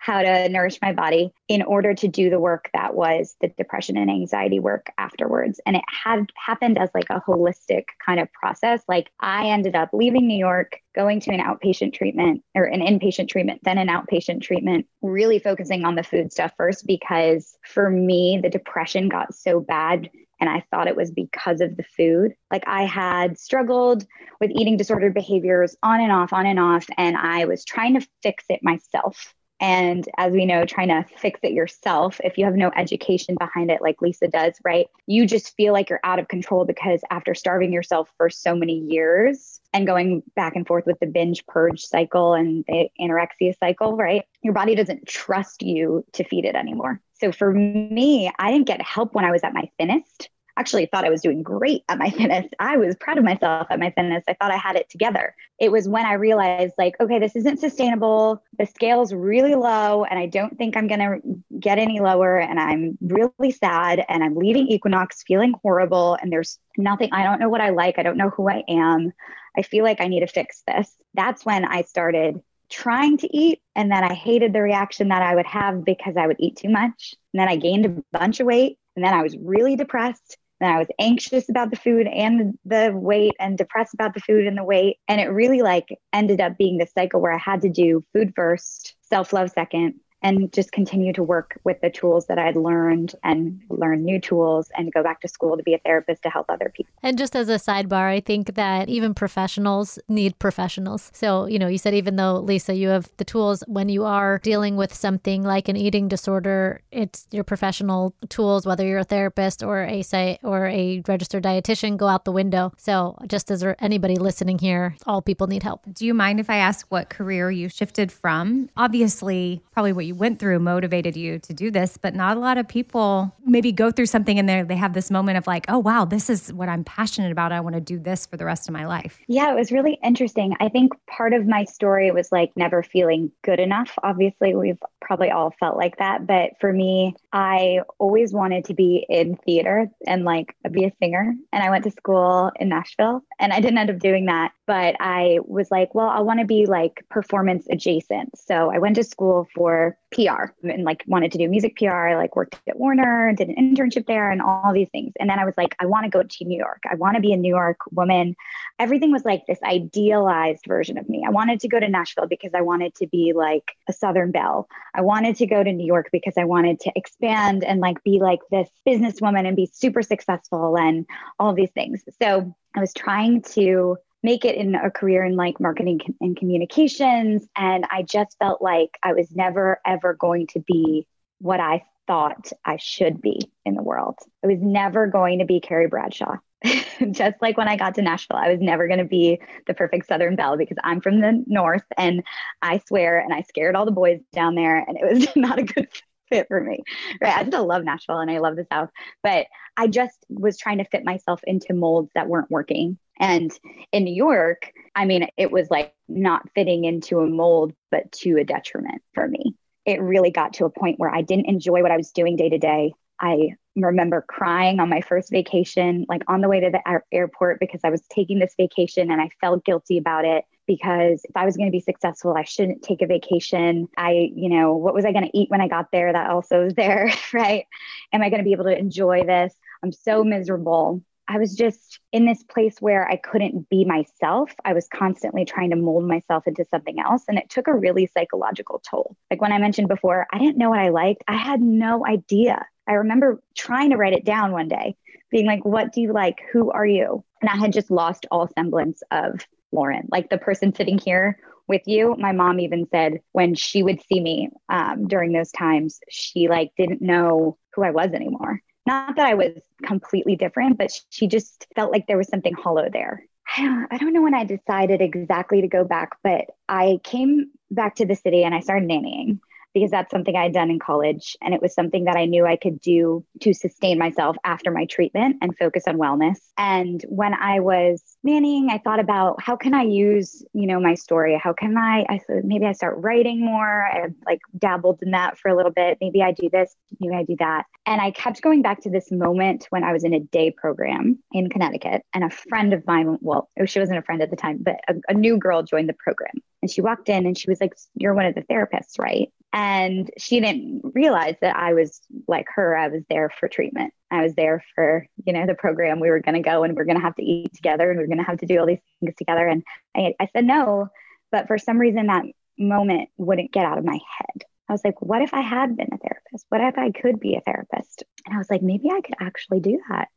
how 0.00 0.22
to 0.22 0.48
nourish 0.48 0.78
my 0.82 0.92
body 0.92 1.32
in 1.48 1.62
order 1.62 1.94
to 1.94 2.08
do 2.08 2.28
the 2.28 2.38
work 2.38 2.68
that 2.74 2.94
was 2.94 3.34
the 3.40 3.48
depression 3.48 3.96
and 3.96 4.10
anxiety 4.10 4.60
work 4.60 4.88
afterwards. 4.98 5.60
And 5.64 5.76
it 5.76 5.84
had 5.86 6.26
happened 6.36 6.78
as 6.78 6.90
like 6.94 7.08
a 7.08 7.22
holistic 7.26 7.84
kind 8.04 8.20
of 8.20 8.32
process. 8.32 8.82
Like 8.88 9.10
I 9.20 9.48
ended 9.48 9.74
up 9.74 9.90
leaving 9.92 10.26
New 10.26 10.38
York, 10.38 10.80
going 10.94 11.20
to 11.20 11.32
an 11.32 11.40
outpatient 11.40 11.94
treatment 11.94 12.42
or 12.54 12.64
an 12.64 12.80
inpatient 12.80 13.28
treatment, 13.28 13.60
then 13.64 13.78
an 13.78 13.88
outpatient 13.88 14.42
treatment, 14.42 14.86
really 15.02 15.38
focusing 15.38 15.84
on 15.84 15.94
the 15.94 16.02
food 16.02 16.32
stuff 16.32 16.52
first 16.56 16.86
because 16.86 17.56
for 17.64 17.88
me, 17.88 18.38
the 18.42 18.50
depression 18.50 19.08
got 19.08 19.34
so 19.34 19.60
bad 19.60 20.10
and 20.40 20.48
I 20.48 20.64
thought 20.70 20.88
it 20.88 20.96
was 20.96 21.10
because 21.10 21.60
of 21.60 21.76
the 21.76 21.82
food. 21.82 22.34
Like 22.50 22.64
I 22.66 22.84
had 22.84 23.38
struggled 23.38 24.06
with 24.40 24.50
eating 24.50 24.76
disordered 24.76 25.14
behaviors 25.14 25.76
on 25.82 26.00
and 26.00 26.10
off, 26.10 26.32
on 26.32 26.46
and 26.46 26.58
off, 26.58 26.86
and 26.96 27.16
I 27.16 27.44
was 27.44 27.64
trying 27.64 28.00
to 28.00 28.06
fix 28.22 28.44
it 28.48 28.60
myself. 28.62 29.34
And 29.60 30.08
as 30.16 30.32
we 30.32 30.46
know, 30.46 30.64
trying 30.64 30.88
to 30.88 31.04
fix 31.18 31.38
it 31.42 31.52
yourself, 31.52 32.18
if 32.24 32.38
you 32.38 32.46
have 32.46 32.54
no 32.54 32.70
education 32.74 33.36
behind 33.38 33.70
it, 33.70 33.82
like 33.82 34.00
Lisa 34.00 34.26
does, 34.26 34.54
right? 34.64 34.86
You 35.06 35.26
just 35.26 35.54
feel 35.54 35.74
like 35.74 35.90
you're 35.90 36.00
out 36.02 36.18
of 36.18 36.28
control 36.28 36.64
because 36.64 37.02
after 37.10 37.34
starving 37.34 37.70
yourself 37.70 38.10
for 38.16 38.30
so 38.30 38.54
many 38.54 38.78
years 38.78 39.59
and 39.72 39.86
going 39.86 40.22
back 40.34 40.56
and 40.56 40.66
forth 40.66 40.86
with 40.86 40.98
the 41.00 41.06
binge 41.06 41.46
purge 41.46 41.80
cycle 41.80 42.34
and 42.34 42.64
the 42.66 42.88
anorexia 43.00 43.56
cycle, 43.58 43.96
right? 43.96 44.24
Your 44.42 44.54
body 44.54 44.74
doesn't 44.74 45.06
trust 45.06 45.62
you 45.62 46.04
to 46.12 46.24
feed 46.24 46.44
it 46.44 46.56
anymore. 46.56 47.00
So 47.20 47.32
for 47.32 47.52
me, 47.52 48.30
I 48.38 48.50
didn't 48.50 48.66
get 48.66 48.82
help 48.82 49.14
when 49.14 49.24
I 49.24 49.30
was 49.30 49.44
at 49.44 49.54
my 49.54 49.70
thinnest. 49.78 50.30
Actually, 50.56 50.86
thought 50.86 51.04
I 51.04 51.10
was 51.10 51.22
doing 51.22 51.42
great 51.42 51.84
at 51.88 51.98
my 51.98 52.10
thinnest. 52.10 52.54
I 52.58 52.76
was 52.76 52.96
proud 52.96 53.18
of 53.18 53.24
myself 53.24 53.68
at 53.70 53.78
my 53.78 53.90
thinnest. 53.90 54.28
I 54.28 54.34
thought 54.34 54.50
I 54.50 54.56
had 54.56 54.76
it 54.76 54.90
together. 54.90 55.34
It 55.58 55.70
was 55.70 55.88
when 55.88 56.04
I 56.04 56.14
realized, 56.14 56.74
like, 56.76 56.96
okay, 57.00 57.18
this 57.18 57.36
isn't 57.36 57.60
sustainable. 57.60 58.42
The 58.58 58.66
scale's 58.66 59.14
really 59.14 59.54
low, 59.54 60.04
and 60.04 60.18
I 60.18 60.26
don't 60.26 60.58
think 60.58 60.76
I'm 60.76 60.88
going 60.88 61.00
to 61.00 61.58
get 61.60 61.78
any 61.78 62.00
lower. 62.00 62.38
And 62.38 62.58
I'm 62.58 62.98
really 63.00 63.52
sad. 63.52 64.04
And 64.08 64.24
I'm 64.24 64.34
leaving 64.34 64.66
Equinox 64.66 65.22
feeling 65.22 65.54
horrible. 65.62 66.18
And 66.20 66.32
there's 66.32 66.58
nothing, 66.76 67.10
I 67.12 67.22
don't 67.22 67.38
know 67.38 67.48
what 67.48 67.60
I 67.60 67.70
like. 67.70 67.98
I 67.98 68.02
don't 68.02 68.18
know 68.18 68.30
who 68.30 68.48
I 68.48 68.64
am. 68.68 69.12
I 69.56 69.62
feel 69.62 69.84
like 69.84 70.00
I 70.00 70.08
need 70.08 70.20
to 70.20 70.26
fix 70.26 70.62
this. 70.66 70.94
That's 71.14 71.44
when 71.44 71.64
I 71.64 71.82
started 71.82 72.40
trying 72.70 73.18
to 73.18 73.36
eat 73.36 73.60
and 73.74 73.90
then 73.90 74.04
I 74.04 74.14
hated 74.14 74.52
the 74.52 74.62
reaction 74.62 75.08
that 75.08 75.22
I 75.22 75.34
would 75.34 75.46
have 75.46 75.84
because 75.84 76.16
I 76.16 76.26
would 76.26 76.36
eat 76.38 76.56
too 76.56 76.68
much. 76.68 77.14
And 77.34 77.40
then 77.40 77.48
I 77.48 77.56
gained 77.56 77.86
a 77.86 78.18
bunch 78.18 78.40
of 78.40 78.46
weight 78.46 78.78
and 78.96 79.04
then 79.04 79.12
I 79.12 79.22
was 79.22 79.36
really 79.36 79.76
depressed. 79.76 80.38
And 80.60 80.70
I 80.70 80.78
was 80.78 80.88
anxious 80.98 81.48
about 81.48 81.70
the 81.70 81.76
food 81.76 82.06
and 82.06 82.58
the 82.66 82.92
weight 82.94 83.32
and 83.40 83.56
depressed 83.56 83.94
about 83.94 84.12
the 84.12 84.20
food 84.20 84.46
and 84.46 84.58
the 84.58 84.64
weight. 84.64 84.98
And 85.08 85.20
it 85.20 85.28
really 85.28 85.62
like 85.62 85.88
ended 86.12 86.40
up 86.40 86.58
being 86.58 86.76
the 86.76 86.86
cycle 86.86 87.20
where 87.20 87.32
I 87.32 87.38
had 87.38 87.62
to 87.62 87.70
do 87.70 88.04
food 88.12 88.34
first, 88.36 88.94
self-love 89.00 89.50
second, 89.50 89.94
and 90.22 90.52
just 90.52 90.72
continue 90.72 91.12
to 91.12 91.22
work 91.22 91.58
with 91.64 91.80
the 91.80 91.90
tools 91.90 92.26
that 92.26 92.38
I'd 92.38 92.56
learned 92.56 93.14
and 93.24 93.60
learn 93.68 94.04
new 94.04 94.20
tools 94.20 94.70
and 94.76 94.92
go 94.92 95.02
back 95.02 95.20
to 95.22 95.28
school 95.28 95.56
to 95.56 95.62
be 95.62 95.74
a 95.74 95.78
therapist 95.78 96.22
to 96.22 96.30
help 96.30 96.46
other 96.48 96.70
people. 96.74 96.92
And 97.02 97.16
just 97.16 97.34
as 97.34 97.48
a 97.48 97.54
sidebar, 97.54 98.08
I 98.08 98.20
think 98.20 98.54
that 98.54 98.88
even 98.88 99.14
professionals 99.14 99.98
need 100.08 100.38
professionals. 100.38 101.10
So, 101.14 101.46
you 101.46 101.58
know, 101.58 101.68
you 101.68 101.78
said 101.78 101.94
even 101.94 102.16
though, 102.16 102.36
Lisa, 102.36 102.74
you 102.74 102.88
have 102.88 103.10
the 103.16 103.24
tools 103.24 103.64
when 103.66 103.88
you 103.88 104.04
are 104.04 104.38
dealing 104.38 104.76
with 104.76 104.94
something 104.94 105.42
like 105.42 105.68
an 105.68 105.76
eating 105.76 106.08
disorder, 106.08 106.82
it's 106.90 107.26
your 107.30 107.44
professional 107.44 108.14
tools, 108.28 108.66
whether 108.66 108.86
you're 108.86 108.98
a 108.98 109.04
therapist 109.04 109.62
or 109.62 109.84
a 109.84 110.02
say 110.02 110.38
or 110.42 110.66
a 110.66 111.02
registered 111.08 111.44
dietitian, 111.44 111.96
go 111.96 112.08
out 112.08 112.24
the 112.24 112.32
window. 112.32 112.72
So, 112.76 113.16
just 113.26 113.50
as 113.50 113.64
anybody 113.78 114.16
listening 114.16 114.58
here, 114.58 114.96
all 115.06 115.22
people 115.22 115.46
need 115.46 115.62
help. 115.62 115.82
Do 115.92 116.04
you 116.06 116.14
mind 116.14 116.40
if 116.40 116.50
I 116.50 116.56
ask 116.56 116.86
what 116.88 117.10
career 117.10 117.50
you 117.50 117.68
shifted 117.68 118.12
from? 118.12 118.68
Obviously, 118.76 119.62
probably 119.72 119.92
what 119.92 120.06
you 120.06 120.09
went 120.12 120.38
through 120.38 120.58
motivated 120.58 121.16
you 121.16 121.38
to 121.40 121.54
do 121.54 121.70
this, 121.70 121.96
but 121.96 122.14
not 122.14 122.36
a 122.36 122.40
lot 122.40 122.58
of 122.58 122.66
people 122.68 123.34
maybe 123.44 123.72
go 123.72 123.90
through 123.90 124.06
something 124.06 124.38
and 124.38 124.48
they 124.48 124.76
have 124.76 124.92
this 124.92 125.10
moment 125.10 125.38
of 125.38 125.46
like, 125.46 125.66
oh 125.68 125.78
wow, 125.78 126.04
this 126.04 126.30
is 126.30 126.52
what 126.52 126.68
I'm 126.68 126.84
passionate 126.84 127.32
about. 127.32 127.52
I 127.52 127.60
want 127.60 127.74
to 127.74 127.80
do 127.80 127.98
this 127.98 128.26
for 128.26 128.36
the 128.36 128.44
rest 128.44 128.68
of 128.68 128.72
my 128.72 128.86
life. 128.86 129.18
Yeah, 129.28 129.50
it 129.52 129.56
was 129.56 129.72
really 129.72 129.98
interesting. 130.02 130.54
I 130.60 130.68
think 130.68 130.92
part 131.06 131.32
of 131.32 131.46
my 131.46 131.64
story 131.64 132.10
was 132.10 132.30
like 132.30 132.52
never 132.56 132.82
feeling 132.82 133.30
good 133.42 133.60
enough. 133.60 133.98
Obviously, 134.02 134.54
we've 134.54 134.78
probably 135.00 135.30
all 135.30 135.54
felt 135.58 135.76
like 135.76 135.96
that, 135.98 136.26
but 136.26 136.52
for 136.60 136.72
me, 136.72 137.14
I 137.32 137.80
always 137.98 138.32
wanted 138.32 138.64
to 138.66 138.74
be 138.74 139.06
in 139.08 139.36
theater 139.36 139.88
and 140.06 140.24
like 140.24 140.54
be 140.70 140.84
a 140.84 140.92
singer. 141.02 141.34
And 141.52 141.62
I 141.62 141.70
went 141.70 141.84
to 141.84 141.90
school 141.90 142.50
in 142.58 142.68
Nashville 142.68 143.22
and 143.38 143.52
I 143.52 143.60
didn't 143.60 143.78
end 143.78 143.90
up 143.90 143.98
doing 143.98 144.26
that, 144.26 144.52
but 144.66 144.96
I 145.00 145.38
was 145.44 145.70
like, 145.70 145.94
well, 145.94 146.08
I 146.08 146.20
want 146.20 146.40
to 146.40 146.46
be 146.46 146.66
like 146.66 147.04
performance 147.10 147.66
adjacent. 147.70 148.38
So 148.38 148.70
I 148.70 148.78
went 148.78 148.96
to 148.96 149.04
school 149.04 149.48
for 149.54 149.96
PR 150.12 150.52
and 150.62 150.84
like 150.84 151.04
wanted 151.06 151.32
to 151.32 151.38
do 151.38 151.48
music 151.48 151.76
PR. 151.76 151.90
I 151.90 152.16
like 152.16 152.36
worked 152.36 152.60
at 152.66 152.78
Warner, 152.78 153.32
did 153.32 153.48
an 153.48 153.56
internship 153.56 154.06
there 154.06 154.30
and 154.30 154.42
all 154.42 154.72
these 154.72 154.88
things. 154.90 155.12
And 155.20 155.30
then 155.30 155.38
I 155.38 155.44
was 155.44 155.54
like, 155.56 155.76
I 155.78 155.86
want 155.86 156.04
to 156.04 156.10
go 156.10 156.22
to 156.22 156.44
New 156.44 156.58
York. 156.58 156.82
I 156.90 156.96
want 156.96 157.16
to 157.16 157.20
be 157.20 157.32
a 157.32 157.36
New 157.36 157.54
York 157.54 157.78
woman. 157.92 158.34
Everything 158.78 159.12
was 159.12 159.24
like 159.24 159.46
this 159.46 159.58
idealized 159.62 160.64
version 160.66 160.98
of 160.98 161.08
me. 161.08 161.24
I 161.26 161.30
wanted 161.30 161.60
to 161.60 161.68
go 161.68 161.78
to 161.78 161.88
Nashville 161.88 162.26
because 162.26 162.52
I 162.54 162.60
wanted 162.60 162.94
to 162.96 163.06
be 163.06 163.32
like 163.34 163.72
a 163.88 163.92
Southern 163.92 164.32
belle. 164.32 164.68
I 164.94 165.02
wanted 165.02 165.36
to 165.36 165.46
go 165.46 165.62
to 165.62 165.72
New 165.72 165.86
York 165.86 166.08
because 166.12 166.34
I 166.36 166.44
wanted 166.44 166.80
to 166.80 166.92
expand 166.96 167.64
and 167.64 167.80
like 167.80 168.02
be 168.02 168.18
like 168.20 168.40
this 168.50 168.68
businesswoman 168.86 169.46
and 169.46 169.56
be 169.56 169.70
super 169.72 170.02
successful 170.02 170.76
and 170.76 171.06
all 171.38 171.54
these 171.54 171.70
things. 171.70 172.02
So 172.20 172.54
I 172.74 172.80
was 172.80 172.92
trying 172.94 173.42
to 173.42 173.96
make 174.22 174.44
it 174.44 174.56
in 174.56 174.74
a 174.74 174.90
career 174.90 175.24
in 175.24 175.36
like 175.36 175.60
marketing 175.60 176.00
and 176.20 176.36
communications. 176.36 177.46
And 177.56 177.86
I 177.90 178.02
just 178.02 178.36
felt 178.38 178.60
like 178.60 178.98
I 179.02 179.12
was 179.12 179.34
never, 179.34 179.80
ever 179.86 180.14
going 180.14 180.46
to 180.48 180.60
be 180.60 181.06
what 181.38 181.60
I 181.60 181.84
thought 182.06 182.52
I 182.64 182.76
should 182.76 183.22
be 183.22 183.50
in 183.64 183.74
the 183.74 183.82
world. 183.82 184.16
I 184.44 184.48
was 184.48 184.60
never 184.60 185.06
going 185.06 185.38
to 185.38 185.44
be 185.44 185.60
Carrie 185.60 185.86
Bradshaw. 185.86 186.36
just 187.12 187.36
like 187.40 187.56
when 187.56 187.68
I 187.68 187.76
got 187.76 187.94
to 187.94 188.02
Nashville, 188.02 188.36
I 188.36 188.50
was 188.50 188.60
never 188.60 188.86
going 188.86 188.98
to 188.98 189.06
be 189.06 189.40
the 189.66 189.72
perfect 189.72 190.06
Southern 190.06 190.36
belle 190.36 190.58
because 190.58 190.76
I'm 190.84 191.00
from 191.00 191.20
the 191.20 191.42
North 191.46 191.84
and 191.96 192.22
I 192.60 192.82
swear, 192.86 193.18
and 193.18 193.32
I 193.32 193.42
scared 193.42 193.76
all 193.76 193.86
the 193.86 193.92
boys 193.92 194.20
down 194.32 194.56
there, 194.56 194.76
and 194.76 194.98
it 194.98 195.10
was 195.10 195.28
not 195.36 195.58
a 195.58 195.62
good 195.62 195.88
fit 196.28 196.48
for 196.48 196.60
me. 196.60 196.82
Right. 197.20 197.36
I 197.36 197.46
still 197.46 197.66
love 197.66 197.84
Nashville 197.84 198.18
and 198.18 198.30
I 198.30 198.38
love 198.38 198.56
the 198.56 198.66
South, 198.72 198.90
but 199.22 199.46
I 199.76 199.86
just 199.86 200.24
was 200.28 200.58
trying 200.58 200.78
to 200.78 200.84
fit 200.84 201.04
myself 201.04 201.40
into 201.44 201.74
molds 201.74 202.10
that 202.14 202.28
weren't 202.28 202.50
working. 202.50 202.98
And 203.20 203.52
in 203.92 204.04
New 204.04 204.14
York, 204.14 204.72
I 204.96 205.04
mean, 205.04 205.28
it 205.36 205.52
was 205.52 205.70
like 205.70 205.94
not 206.08 206.48
fitting 206.54 206.84
into 206.84 207.20
a 207.20 207.26
mold, 207.26 207.74
but 207.90 208.10
to 208.12 208.38
a 208.38 208.44
detriment 208.44 209.02
for 209.14 209.28
me. 209.28 209.54
It 209.84 210.00
really 210.00 210.30
got 210.30 210.54
to 210.54 210.64
a 210.64 210.70
point 210.70 210.98
where 210.98 211.14
I 211.14 211.22
didn't 211.22 211.46
enjoy 211.46 211.82
what 211.82 211.92
I 211.92 211.96
was 211.96 212.10
doing 212.10 212.36
day 212.36 212.48
to 212.48 212.58
day. 212.58 212.94
I 213.20 213.50
remember 213.76 214.24
crying 214.26 214.80
on 214.80 214.88
my 214.88 215.02
first 215.02 215.30
vacation, 215.30 216.06
like 216.08 216.22
on 216.26 216.40
the 216.40 216.48
way 216.48 216.60
to 216.60 216.70
the 216.70 217.02
airport, 217.12 217.60
because 217.60 217.80
I 217.84 217.90
was 217.90 218.02
taking 218.10 218.38
this 218.38 218.54
vacation 218.56 219.10
and 219.10 219.20
I 219.20 219.28
felt 219.40 219.64
guilty 219.64 219.98
about 219.98 220.24
it 220.24 220.44
because 220.66 221.24
if 221.24 221.36
I 221.36 221.44
was 221.44 221.56
going 221.56 221.68
to 221.68 221.72
be 221.72 221.80
successful, 221.80 222.34
I 222.36 222.44
shouldn't 222.44 222.82
take 222.82 223.02
a 223.02 223.06
vacation. 223.06 223.88
I, 223.96 224.30
you 224.34 224.48
know, 224.48 224.74
what 224.74 224.94
was 224.94 225.04
I 225.04 225.12
going 225.12 225.24
to 225.24 225.38
eat 225.38 225.50
when 225.50 225.60
I 225.60 225.68
got 225.68 225.90
there? 225.92 226.12
That 226.12 226.30
also 226.30 226.64
was 226.64 226.74
there, 226.74 227.12
right? 227.34 227.66
Am 228.12 228.22
I 228.22 228.30
going 228.30 228.38
to 228.38 228.44
be 228.44 228.52
able 228.52 228.64
to 228.64 228.78
enjoy 228.78 229.24
this? 229.24 229.54
I'm 229.82 229.92
so 229.92 230.24
miserable. 230.24 231.02
I 231.30 231.38
was 231.38 231.54
just 231.54 232.00
in 232.10 232.26
this 232.26 232.42
place 232.42 232.80
where 232.80 233.08
I 233.08 233.14
couldn't 233.14 233.68
be 233.68 233.84
myself. 233.84 234.52
I 234.64 234.72
was 234.72 234.88
constantly 234.92 235.44
trying 235.44 235.70
to 235.70 235.76
mold 235.76 236.04
myself 236.04 236.48
into 236.48 236.64
something 236.72 236.98
else. 236.98 237.22
And 237.28 237.38
it 237.38 237.48
took 237.48 237.68
a 237.68 237.74
really 237.74 238.06
psychological 238.12 238.82
toll. 238.90 239.16
Like 239.30 239.40
when 239.40 239.52
I 239.52 239.58
mentioned 239.58 239.86
before, 239.86 240.26
I 240.32 240.38
didn't 240.38 240.58
know 240.58 240.70
what 240.70 240.80
I 240.80 240.88
liked, 240.88 241.22
I 241.28 241.36
had 241.36 241.60
no 241.62 242.04
idea. 242.04 242.66
I 242.88 242.94
remember 242.94 243.40
trying 243.56 243.90
to 243.90 243.96
write 243.96 244.12
it 244.12 244.24
down 244.24 244.50
one 244.50 244.66
day, 244.66 244.96
being 245.30 245.46
like, 245.46 245.64
What 245.64 245.92
do 245.92 246.00
you 246.00 246.12
like? 246.12 246.40
Who 246.52 246.72
are 246.72 246.86
you? 246.86 247.24
And 247.40 247.48
I 247.48 247.56
had 247.56 247.72
just 247.72 247.92
lost 247.92 248.26
all 248.32 248.48
semblance 248.48 249.00
of 249.12 249.46
Lauren, 249.70 250.08
like 250.10 250.30
the 250.30 250.38
person 250.38 250.74
sitting 250.74 250.98
here 250.98 251.38
with 251.68 251.82
you. 251.86 252.16
My 252.18 252.32
mom 252.32 252.58
even 252.58 252.88
said 252.90 253.20
when 253.30 253.54
she 253.54 253.84
would 253.84 254.00
see 254.02 254.18
me 254.18 254.48
um, 254.68 255.06
during 255.06 255.30
those 255.30 255.52
times, 255.52 256.00
she 256.10 256.48
like 256.48 256.72
didn't 256.76 257.00
know 257.00 257.56
who 257.74 257.84
I 257.84 257.92
was 257.92 258.10
anymore. 258.12 258.60
Not 258.90 259.14
that 259.14 259.26
I 259.26 259.34
was 259.34 259.52
completely 259.84 260.34
different, 260.34 260.76
but 260.76 260.90
she 261.10 261.28
just 261.28 261.64
felt 261.76 261.92
like 261.92 262.08
there 262.08 262.16
was 262.18 262.26
something 262.26 262.54
hollow 262.54 262.88
there. 262.92 263.24
I 263.56 263.96
don't 264.00 264.12
know 264.12 264.22
when 264.22 264.34
I 264.34 264.42
decided 264.42 265.00
exactly 265.00 265.60
to 265.60 265.68
go 265.68 265.84
back, 265.84 266.16
but 266.24 266.46
I 266.68 266.98
came 267.04 267.52
back 267.70 267.94
to 267.96 268.04
the 268.04 268.16
city 268.16 268.42
and 268.42 268.52
I 268.52 268.58
started 268.58 268.88
nannying 268.88 269.38
because 269.74 269.90
that's 269.90 270.10
something 270.10 270.36
I 270.36 270.44
had 270.44 270.52
done 270.52 270.70
in 270.70 270.78
college. 270.78 271.36
And 271.42 271.54
it 271.54 271.62
was 271.62 271.74
something 271.74 272.04
that 272.04 272.16
I 272.16 272.24
knew 272.24 272.46
I 272.46 272.56
could 272.56 272.80
do 272.80 273.24
to 273.40 273.52
sustain 273.52 273.98
myself 273.98 274.36
after 274.44 274.70
my 274.70 274.84
treatment 274.86 275.36
and 275.40 275.56
focus 275.56 275.84
on 275.86 275.96
wellness. 275.96 276.38
And 276.58 277.04
when 277.08 277.34
I 277.34 277.60
was 277.60 278.02
nannying, 278.26 278.70
I 278.70 278.78
thought 278.78 279.00
about 279.00 279.42
how 279.42 279.56
can 279.56 279.74
I 279.74 279.82
use, 279.82 280.44
you 280.52 280.66
know, 280.66 280.80
my 280.80 280.94
story? 280.94 281.38
How 281.42 281.52
can 281.52 281.76
I, 281.76 282.04
I 282.08 282.18
said, 282.26 282.44
maybe 282.44 282.66
I 282.66 282.72
start 282.72 282.96
writing 282.98 283.44
more. 283.44 283.84
I 283.86 284.08
like 284.26 284.40
dabbled 284.58 285.00
in 285.02 285.12
that 285.12 285.38
for 285.38 285.48
a 285.50 285.56
little 285.56 285.72
bit. 285.72 285.98
Maybe 286.00 286.22
I 286.22 286.32
do 286.32 286.50
this, 286.50 286.74
maybe 286.98 287.14
I 287.14 287.24
do 287.24 287.36
that. 287.38 287.64
And 287.86 288.00
I 288.00 288.10
kept 288.10 288.42
going 288.42 288.62
back 288.62 288.80
to 288.82 288.90
this 288.90 289.10
moment 289.10 289.66
when 289.70 289.84
I 289.84 289.92
was 289.92 290.04
in 290.04 290.14
a 290.14 290.20
day 290.20 290.50
program 290.50 291.18
in 291.32 291.48
Connecticut 291.48 292.02
and 292.14 292.24
a 292.24 292.30
friend 292.30 292.72
of 292.72 292.86
mine, 292.86 293.18
well, 293.20 293.48
she 293.66 293.78
wasn't 293.78 293.98
a 293.98 294.02
friend 294.02 294.22
at 294.22 294.30
the 294.30 294.36
time, 294.36 294.58
but 294.60 294.76
a, 294.88 294.94
a 295.08 295.14
new 295.14 295.38
girl 295.38 295.62
joined 295.62 295.88
the 295.88 295.94
program. 295.94 296.34
And 296.62 296.70
she 296.70 296.82
walked 296.82 297.08
in 297.08 297.26
and 297.26 297.36
she 297.36 297.50
was 297.50 297.60
like, 297.60 297.74
You're 297.94 298.14
one 298.14 298.26
of 298.26 298.34
the 298.34 298.42
therapists, 298.42 298.98
right? 298.98 299.32
And 299.52 300.10
she 300.16 300.40
didn't 300.40 300.82
realize 300.94 301.34
that 301.40 301.56
I 301.56 301.74
was 301.74 302.00
like 302.28 302.46
her. 302.54 302.76
I 302.76 302.88
was 302.88 303.02
there 303.08 303.30
for 303.30 303.48
treatment. 303.48 303.92
I 304.10 304.22
was 304.22 304.34
there 304.34 304.64
for, 304.74 305.06
you 305.24 305.32
know, 305.32 305.46
the 305.46 305.54
program. 305.54 305.98
We 305.98 306.10
were 306.10 306.20
going 306.20 306.40
to 306.40 306.48
go 306.48 306.62
and 306.62 306.76
we 306.76 306.80
are 306.80 306.84
going 306.84 306.98
to 306.98 307.02
have 307.02 307.16
to 307.16 307.24
eat 307.24 307.54
together 307.54 307.90
and 307.90 307.98
we 307.98 308.04
are 308.04 308.08
going 308.08 308.18
to 308.18 308.24
have 308.24 308.38
to 308.38 308.46
do 308.46 308.58
all 308.58 308.66
these 308.66 308.78
things 309.00 309.14
together. 309.16 309.46
And 309.46 309.64
I, 309.96 310.14
I 310.20 310.28
said 310.32 310.44
no. 310.44 310.88
But 311.32 311.46
for 311.48 311.58
some 311.58 311.78
reason, 311.78 312.06
that 312.06 312.24
moment 312.58 313.08
wouldn't 313.16 313.52
get 313.52 313.64
out 313.64 313.78
of 313.78 313.84
my 313.84 313.98
head. 314.18 314.44
I 314.68 314.72
was 314.72 314.84
like, 314.84 315.02
what 315.02 315.22
if 315.22 315.34
I 315.34 315.40
had 315.40 315.76
been 315.76 315.88
a 315.92 315.98
therapist? 315.98 316.46
What 316.48 316.60
if 316.60 316.78
I 316.78 316.92
could 316.92 317.18
be 317.18 317.34
a 317.34 317.40
therapist? 317.40 318.04
And 318.24 318.34
I 318.34 318.38
was 318.38 318.50
like, 318.50 318.62
maybe 318.62 318.88
I 318.90 319.00
could 319.00 319.16
actually 319.18 319.58
do 319.58 319.80
that. 319.88 320.08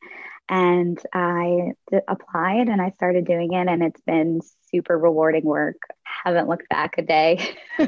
And 0.50 1.00
I 1.13 1.73
d- 1.89 2.00
applied 2.07 2.67
and 2.67 2.81
I 2.81 2.91
started 2.91 3.25
doing 3.25 3.53
it, 3.53 3.67
and 3.67 3.81
it's 3.81 4.01
been 4.01 4.41
super 4.69 4.97
rewarding 4.97 5.45
work. 5.45 5.77
Haven't 6.03 6.50
looked 6.50 6.69
back 6.69 6.97
a 6.97 7.01
day 7.01 7.55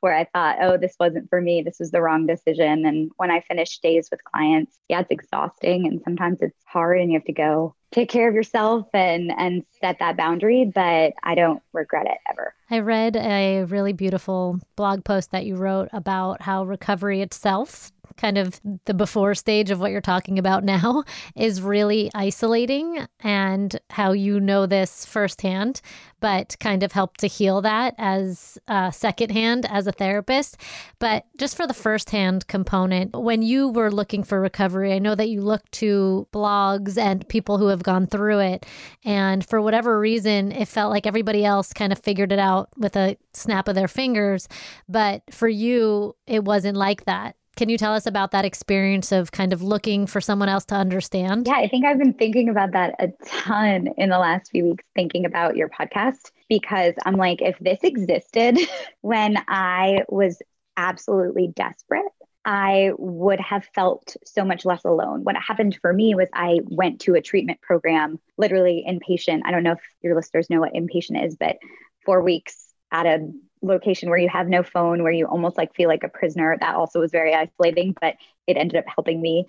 where 0.00 0.14
I 0.14 0.24
thought, 0.24 0.58
oh, 0.60 0.76
this 0.76 0.94
wasn't 1.00 1.28
for 1.28 1.40
me. 1.40 1.62
This 1.62 1.78
was 1.78 1.90
the 1.90 2.00
wrong 2.00 2.26
decision. 2.26 2.86
And 2.86 3.10
when 3.16 3.30
I 3.30 3.40
finish 3.40 3.78
days 3.78 4.08
with 4.10 4.22
clients, 4.24 4.78
yeah, 4.88 5.00
it's 5.00 5.10
exhausting 5.10 5.86
and 5.86 6.00
sometimes 6.04 6.40
it's 6.40 6.62
hard 6.66 7.00
and 7.00 7.10
you 7.10 7.18
have 7.18 7.26
to 7.26 7.32
go 7.32 7.74
take 7.92 8.10
care 8.10 8.28
of 8.28 8.34
yourself 8.34 8.86
and 8.92 9.32
and 9.38 9.64
set 9.80 9.98
that 10.00 10.16
boundary 10.16 10.70
but 10.74 11.14
i 11.22 11.34
don't 11.34 11.62
regret 11.72 12.06
it 12.06 12.18
ever 12.28 12.54
i 12.70 12.78
read 12.78 13.16
a 13.16 13.62
really 13.64 13.92
beautiful 13.92 14.58
blog 14.74 15.04
post 15.04 15.30
that 15.30 15.46
you 15.46 15.56
wrote 15.56 15.88
about 15.92 16.42
how 16.42 16.64
recovery 16.64 17.22
itself 17.22 17.92
kind 18.16 18.38
of 18.38 18.60
the 18.84 18.94
before 18.94 19.34
stage 19.34 19.70
of 19.70 19.80
what 19.80 19.90
you're 19.90 20.00
talking 20.00 20.38
about 20.38 20.64
now 20.64 21.04
is 21.36 21.62
really 21.62 22.10
isolating 22.14 23.06
and 23.20 23.78
how 23.90 24.12
you 24.12 24.40
know 24.40 24.66
this 24.66 25.04
firsthand, 25.04 25.80
but 26.20 26.56
kind 26.60 26.82
of 26.82 26.92
help 26.92 27.16
to 27.18 27.26
heal 27.26 27.60
that 27.62 27.94
as 27.98 28.58
uh, 28.68 28.90
secondhand 28.90 29.66
as 29.66 29.86
a 29.86 29.92
therapist. 29.92 30.56
But 30.98 31.26
just 31.36 31.56
for 31.56 31.66
the 31.66 31.74
firsthand 31.74 32.46
component, 32.46 33.14
when 33.14 33.42
you 33.42 33.68
were 33.68 33.90
looking 33.90 34.22
for 34.22 34.40
recovery, 34.40 34.92
I 34.92 34.98
know 34.98 35.14
that 35.14 35.28
you 35.28 35.40
looked 35.40 35.72
to 35.72 36.26
blogs 36.32 36.98
and 36.98 37.28
people 37.28 37.58
who 37.58 37.68
have 37.68 37.82
gone 37.82 38.06
through 38.06 38.40
it. 38.40 38.66
And 39.04 39.46
for 39.46 39.60
whatever 39.60 39.98
reason, 39.98 40.52
it 40.52 40.68
felt 40.68 40.90
like 40.90 41.06
everybody 41.06 41.44
else 41.44 41.72
kind 41.72 41.92
of 41.92 41.98
figured 41.98 42.32
it 42.32 42.38
out 42.38 42.70
with 42.76 42.96
a 42.96 43.16
snap 43.32 43.68
of 43.68 43.74
their 43.74 43.88
fingers. 43.88 44.48
But 44.88 45.22
for 45.30 45.48
you, 45.48 46.16
it 46.26 46.44
wasn't 46.44 46.76
like 46.76 47.04
that. 47.04 47.36
Can 47.56 47.70
you 47.70 47.78
tell 47.78 47.94
us 47.94 48.04
about 48.06 48.32
that 48.32 48.44
experience 48.44 49.12
of 49.12 49.32
kind 49.32 49.52
of 49.54 49.62
looking 49.62 50.06
for 50.06 50.20
someone 50.20 50.50
else 50.50 50.66
to 50.66 50.74
understand? 50.74 51.46
Yeah, 51.46 51.54
I 51.54 51.68
think 51.68 51.86
I've 51.86 51.98
been 51.98 52.12
thinking 52.12 52.50
about 52.50 52.72
that 52.72 52.94
a 52.98 53.08
ton 53.24 53.88
in 53.96 54.10
the 54.10 54.18
last 54.18 54.50
few 54.50 54.64
weeks, 54.64 54.84
thinking 54.94 55.24
about 55.24 55.56
your 55.56 55.70
podcast, 55.70 56.32
because 56.50 56.92
I'm 57.06 57.16
like, 57.16 57.40
if 57.40 57.58
this 57.58 57.78
existed 57.82 58.58
when 59.00 59.38
I 59.48 60.00
was 60.10 60.42
absolutely 60.76 61.48
desperate, 61.48 62.04
I 62.44 62.90
would 62.98 63.40
have 63.40 63.64
felt 63.74 64.16
so 64.24 64.44
much 64.44 64.66
less 64.66 64.84
alone. 64.84 65.24
What 65.24 65.36
happened 65.36 65.78
for 65.80 65.94
me 65.94 66.14
was 66.14 66.28
I 66.34 66.60
went 66.64 67.00
to 67.02 67.14
a 67.14 67.22
treatment 67.22 67.62
program, 67.62 68.20
literally 68.36 68.84
inpatient. 68.86 69.40
I 69.46 69.50
don't 69.50 69.62
know 69.62 69.72
if 69.72 69.80
your 70.02 70.14
listeners 70.14 70.50
know 70.50 70.60
what 70.60 70.74
inpatient 70.74 71.24
is, 71.24 71.36
but 71.36 71.56
four 72.04 72.22
weeks 72.22 72.66
at 72.92 73.06
a 73.06 73.32
location 73.66 74.08
where 74.08 74.18
you 74.18 74.28
have 74.28 74.48
no 74.48 74.62
phone, 74.62 75.02
where 75.02 75.12
you 75.12 75.26
almost 75.26 75.56
like 75.56 75.74
feel 75.74 75.88
like 75.88 76.04
a 76.04 76.08
prisoner. 76.08 76.56
That 76.58 76.74
also 76.74 77.00
was 77.00 77.10
very 77.10 77.34
isolating, 77.34 77.94
but 78.00 78.14
it 78.46 78.56
ended 78.56 78.76
up 78.76 78.84
helping 78.88 79.20
me 79.20 79.46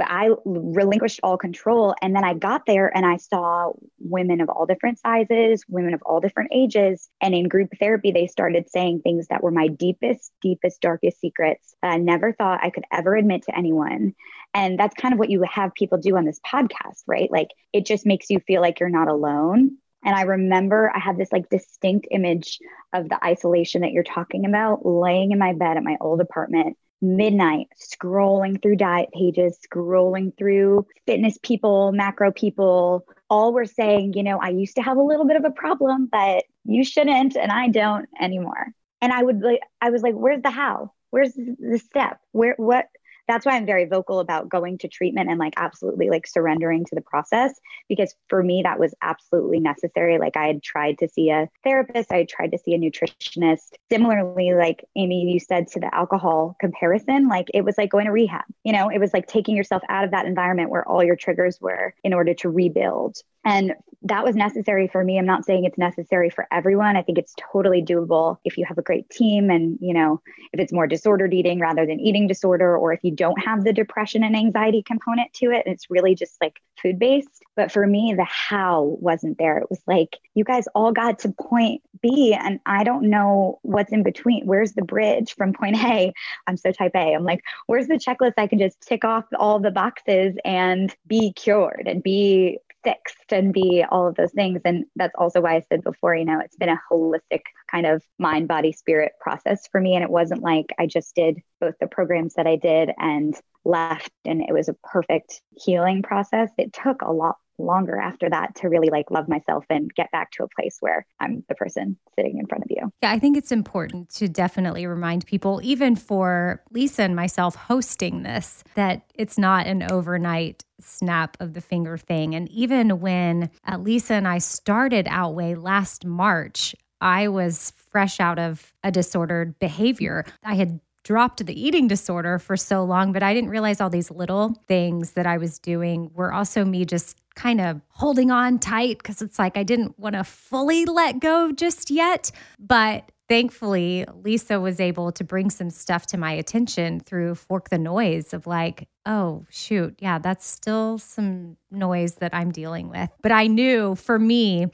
but 0.00 0.10
I 0.10 0.30
relinquished 0.46 1.20
all 1.22 1.36
control. 1.36 1.94
And 2.00 2.16
then 2.16 2.24
I 2.24 2.32
got 2.32 2.64
there 2.64 2.90
and 2.96 3.04
I 3.04 3.18
saw 3.18 3.72
women 3.98 4.40
of 4.40 4.48
all 4.48 4.64
different 4.64 4.98
sizes, 4.98 5.62
women 5.68 5.92
of 5.92 6.00
all 6.06 6.20
different 6.20 6.52
ages. 6.54 7.10
And 7.20 7.34
in 7.34 7.48
group 7.48 7.68
therapy, 7.78 8.10
they 8.10 8.26
started 8.26 8.70
saying 8.70 9.02
things 9.02 9.28
that 9.28 9.42
were 9.42 9.50
my 9.50 9.68
deepest, 9.68 10.32
deepest, 10.40 10.80
darkest 10.80 11.20
secrets 11.20 11.74
that 11.82 11.92
I 11.92 11.98
never 11.98 12.32
thought 12.32 12.64
I 12.64 12.70
could 12.70 12.84
ever 12.90 13.14
admit 13.14 13.42
to 13.42 13.54
anyone. 13.54 14.14
And 14.54 14.80
that's 14.80 14.94
kind 14.94 15.12
of 15.12 15.18
what 15.18 15.28
you 15.28 15.42
have 15.42 15.74
people 15.74 15.98
do 15.98 16.16
on 16.16 16.24
this 16.24 16.40
podcast, 16.50 17.02
right? 17.06 17.30
Like 17.30 17.48
it 17.74 17.84
just 17.84 18.06
makes 18.06 18.30
you 18.30 18.40
feel 18.40 18.62
like 18.62 18.80
you're 18.80 18.88
not 18.88 19.08
alone. 19.08 19.76
And 20.04 20.14
I 20.14 20.22
remember 20.22 20.90
I 20.94 20.98
had 20.98 21.16
this 21.16 21.32
like 21.32 21.48
distinct 21.50 22.06
image 22.10 22.58
of 22.92 23.08
the 23.08 23.22
isolation 23.24 23.82
that 23.82 23.92
you're 23.92 24.02
talking 24.02 24.46
about 24.46 24.84
laying 24.84 25.32
in 25.32 25.38
my 25.38 25.52
bed 25.52 25.76
at 25.76 25.82
my 25.82 25.96
old 26.00 26.20
apartment 26.20 26.76
midnight 27.02 27.68
scrolling 27.80 28.60
through 28.60 28.76
diet 28.76 29.08
pages, 29.12 29.58
scrolling 29.66 30.36
through 30.36 30.86
fitness 31.06 31.38
people, 31.42 31.92
macro 31.92 32.32
people. 32.32 33.06
All 33.28 33.52
were 33.52 33.64
saying, 33.64 34.14
you 34.14 34.22
know, 34.22 34.38
I 34.38 34.50
used 34.50 34.76
to 34.76 34.82
have 34.82 34.96
a 34.96 35.02
little 35.02 35.26
bit 35.26 35.36
of 35.36 35.44
a 35.44 35.50
problem, 35.50 36.08
but 36.10 36.44
you 36.64 36.84
shouldn't, 36.84 37.36
and 37.36 37.52
I 37.52 37.68
don't 37.68 38.08
anymore. 38.20 38.68
And 39.00 39.12
I 39.12 39.22
would 39.22 39.40
like, 39.40 39.60
I 39.80 39.90
was 39.90 40.02
like, 40.02 40.14
where's 40.14 40.42
the 40.42 40.50
how? 40.50 40.92
Where's 41.10 41.32
the 41.34 41.78
step? 41.78 42.20
Where, 42.32 42.54
what, 42.56 42.86
that's 43.30 43.46
why 43.46 43.56
I'm 43.56 43.66
very 43.66 43.84
vocal 43.84 44.18
about 44.18 44.48
going 44.48 44.78
to 44.78 44.88
treatment 44.88 45.30
and 45.30 45.38
like 45.38 45.54
absolutely 45.56 46.10
like 46.10 46.26
surrendering 46.26 46.84
to 46.84 46.94
the 46.94 47.00
process 47.00 47.52
because 47.88 48.14
for 48.28 48.42
me 48.42 48.62
that 48.64 48.80
was 48.80 48.92
absolutely 49.02 49.60
necessary. 49.60 50.18
Like 50.18 50.36
I 50.36 50.48
had 50.48 50.62
tried 50.62 50.98
to 50.98 51.08
see 51.08 51.30
a 51.30 51.48
therapist, 51.62 52.10
I 52.10 52.18
had 52.18 52.28
tried 52.28 52.52
to 52.52 52.58
see 52.58 52.74
a 52.74 52.78
nutritionist. 52.78 53.74
Similarly, 53.90 54.54
like 54.54 54.84
Amy, 54.96 55.30
you 55.30 55.38
said 55.38 55.68
to 55.68 55.80
the 55.80 55.94
alcohol 55.94 56.56
comparison, 56.60 57.28
like 57.28 57.46
it 57.54 57.64
was 57.64 57.78
like 57.78 57.90
going 57.90 58.06
to 58.06 58.12
rehab. 58.12 58.44
You 58.64 58.72
know, 58.72 58.88
it 58.88 58.98
was 58.98 59.12
like 59.12 59.26
taking 59.26 59.56
yourself 59.56 59.82
out 59.88 60.04
of 60.04 60.10
that 60.10 60.26
environment 60.26 60.70
where 60.70 60.86
all 60.86 61.04
your 61.04 61.16
triggers 61.16 61.60
were 61.60 61.94
in 62.02 62.12
order 62.12 62.34
to 62.34 62.50
rebuild. 62.50 63.16
And 63.44 63.74
that 64.02 64.24
was 64.24 64.34
necessary 64.34 64.88
for 64.88 65.04
me. 65.04 65.18
I'm 65.18 65.26
not 65.26 65.44
saying 65.44 65.64
it's 65.64 65.76
necessary 65.76 66.30
for 66.30 66.46
everyone. 66.50 66.96
I 66.96 67.02
think 67.02 67.18
it's 67.18 67.34
totally 67.52 67.82
doable 67.82 68.38
if 68.44 68.56
you 68.56 68.64
have 68.64 68.78
a 68.78 68.82
great 68.82 69.10
team 69.10 69.50
and, 69.50 69.78
you 69.80 69.92
know, 69.92 70.22
if 70.52 70.60
it's 70.60 70.72
more 70.72 70.86
disordered 70.86 71.34
eating 71.34 71.60
rather 71.60 71.84
than 71.84 72.00
eating 72.00 72.26
disorder, 72.26 72.76
or 72.76 72.92
if 72.92 73.00
you 73.02 73.10
don't 73.10 73.38
have 73.44 73.62
the 73.62 73.72
depression 73.72 74.24
and 74.24 74.34
anxiety 74.34 74.82
component 74.82 75.32
to 75.34 75.50
it. 75.50 75.64
It's 75.66 75.90
really 75.90 76.14
just 76.14 76.40
like 76.40 76.60
food 76.80 76.98
based. 76.98 77.42
But 77.56 77.70
for 77.70 77.86
me, 77.86 78.14
the 78.16 78.24
how 78.24 78.96
wasn't 79.00 79.36
there. 79.36 79.58
It 79.58 79.68
was 79.68 79.82
like, 79.86 80.16
you 80.34 80.44
guys 80.44 80.66
all 80.74 80.92
got 80.92 81.18
to 81.20 81.32
point 81.32 81.82
B, 82.00 82.32
and 82.32 82.58
I 82.64 82.84
don't 82.84 83.10
know 83.10 83.58
what's 83.62 83.92
in 83.92 84.02
between. 84.02 84.46
Where's 84.46 84.72
the 84.72 84.82
bridge 84.82 85.34
from 85.34 85.52
point 85.52 85.76
A? 85.76 86.14
I'm 86.46 86.56
so 86.56 86.72
type 86.72 86.92
A. 86.94 87.14
I'm 87.14 87.24
like, 87.24 87.42
where's 87.66 87.88
the 87.88 87.94
checklist 87.94 88.34
I 88.38 88.46
can 88.46 88.58
just 88.58 88.80
tick 88.80 89.04
off 89.04 89.26
all 89.38 89.60
the 89.60 89.70
boxes 89.70 90.36
and 90.42 90.94
be 91.06 91.34
cured 91.34 91.86
and 91.86 92.02
be 92.02 92.58
fixed 92.82 93.32
and 93.32 93.52
be 93.52 93.84
all 93.88 94.06
of 94.06 94.14
those 94.14 94.32
things. 94.32 94.60
And 94.64 94.84
that's 94.96 95.14
also 95.16 95.40
why 95.40 95.56
I 95.56 95.64
said 95.68 95.82
before, 95.82 96.14
you 96.14 96.24
know, 96.24 96.40
it's 96.40 96.56
been 96.56 96.68
a 96.68 96.80
holistic 96.90 97.42
kind 97.70 97.86
of 97.86 98.02
mind, 98.18 98.48
body, 98.48 98.72
spirit 98.72 99.12
process 99.20 99.68
for 99.70 99.80
me. 99.80 99.94
And 99.94 100.04
it 100.04 100.10
wasn't 100.10 100.42
like 100.42 100.66
I 100.78 100.86
just 100.86 101.14
did 101.14 101.40
both 101.60 101.74
the 101.80 101.86
programs 101.86 102.34
that 102.34 102.46
I 102.46 102.56
did 102.56 102.90
and 102.98 103.34
left 103.64 104.10
and 104.24 104.40
it 104.40 104.52
was 104.52 104.68
a 104.68 104.76
perfect 104.84 105.42
healing 105.52 106.02
process. 106.02 106.50
It 106.56 106.72
took 106.72 107.02
a 107.02 107.12
lot 107.12 107.36
longer 107.64 107.98
after 107.98 108.28
that 108.30 108.54
to 108.56 108.68
really 108.68 108.88
like 108.90 109.10
love 109.10 109.28
myself 109.28 109.64
and 109.70 109.92
get 109.94 110.10
back 110.10 110.30
to 110.32 110.44
a 110.44 110.48
place 110.48 110.78
where 110.80 111.06
I'm 111.20 111.44
the 111.48 111.54
person 111.54 111.96
sitting 112.16 112.38
in 112.38 112.46
front 112.46 112.64
of 112.64 112.70
you. 112.70 112.90
Yeah, 113.02 113.12
I 113.12 113.18
think 113.18 113.36
it's 113.36 113.52
important 113.52 114.10
to 114.16 114.28
definitely 114.28 114.86
remind 114.86 115.26
people, 115.26 115.60
even 115.62 115.96
for 115.96 116.62
Lisa 116.70 117.02
and 117.02 117.16
myself 117.16 117.54
hosting 117.54 118.22
this, 118.22 118.64
that 118.74 119.02
it's 119.14 119.38
not 119.38 119.66
an 119.66 119.90
overnight 119.90 120.64
snap 120.80 121.36
of 121.40 121.54
the 121.54 121.60
finger 121.60 121.98
thing. 121.98 122.34
And 122.34 122.48
even 122.50 123.00
when 123.00 123.50
uh, 123.70 123.78
Lisa 123.78 124.14
and 124.14 124.26
I 124.26 124.38
started 124.38 125.06
Outweigh 125.08 125.54
last 125.54 126.04
March, 126.04 126.74
I 127.00 127.28
was 127.28 127.72
fresh 127.90 128.20
out 128.20 128.38
of 128.38 128.72
a 128.82 128.90
disordered 128.90 129.58
behavior. 129.58 130.24
I 130.44 130.54
had 130.54 130.80
dropped 131.10 131.44
the 131.44 131.60
eating 131.60 131.88
disorder 131.88 132.38
for 132.38 132.56
so 132.56 132.84
long, 132.84 133.12
but 133.12 133.20
I 133.20 133.34
didn't 133.34 133.50
realize 133.50 133.80
all 133.80 133.90
these 133.90 134.12
little 134.12 134.54
things 134.68 135.14
that 135.14 135.26
I 135.26 135.38
was 135.38 135.58
doing 135.58 136.08
were 136.14 136.32
also 136.32 136.64
me 136.64 136.84
just 136.84 137.18
kind 137.34 137.60
of 137.60 137.80
holding 137.88 138.30
on 138.30 138.60
tight 138.60 138.98
because 138.98 139.20
it's 139.20 139.36
like 139.36 139.56
I 139.56 139.64
didn't 139.64 139.98
want 139.98 140.14
to 140.14 140.22
fully 140.22 140.84
let 140.84 141.18
go 141.18 141.50
just 141.50 141.90
yet. 141.90 142.30
But 142.60 143.10
thankfully, 143.28 144.06
Lisa 144.22 144.60
was 144.60 144.78
able 144.78 145.10
to 145.10 145.24
bring 145.24 145.50
some 145.50 145.70
stuff 145.70 146.06
to 146.06 146.16
my 146.16 146.30
attention 146.30 147.00
through 147.00 147.34
Fork 147.34 147.70
the 147.70 147.78
Noise 147.78 148.32
of 148.32 148.46
like, 148.46 148.86
oh, 149.04 149.44
shoot, 149.50 149.96
yeah, 149.98 150.20
that's 150.20 150.46
still 150.46 150.98
some 150.98 151.56
noise 151.72 152.14
that 152.20 152.32
I'm 152.32 152.52
dealing 152.52 152.88
with. 152.88 153.10
But 153.20 153.32
I 153.32 153.48
knew 153.48 153.96
for 153.96 154.16
me, 154.16 154.68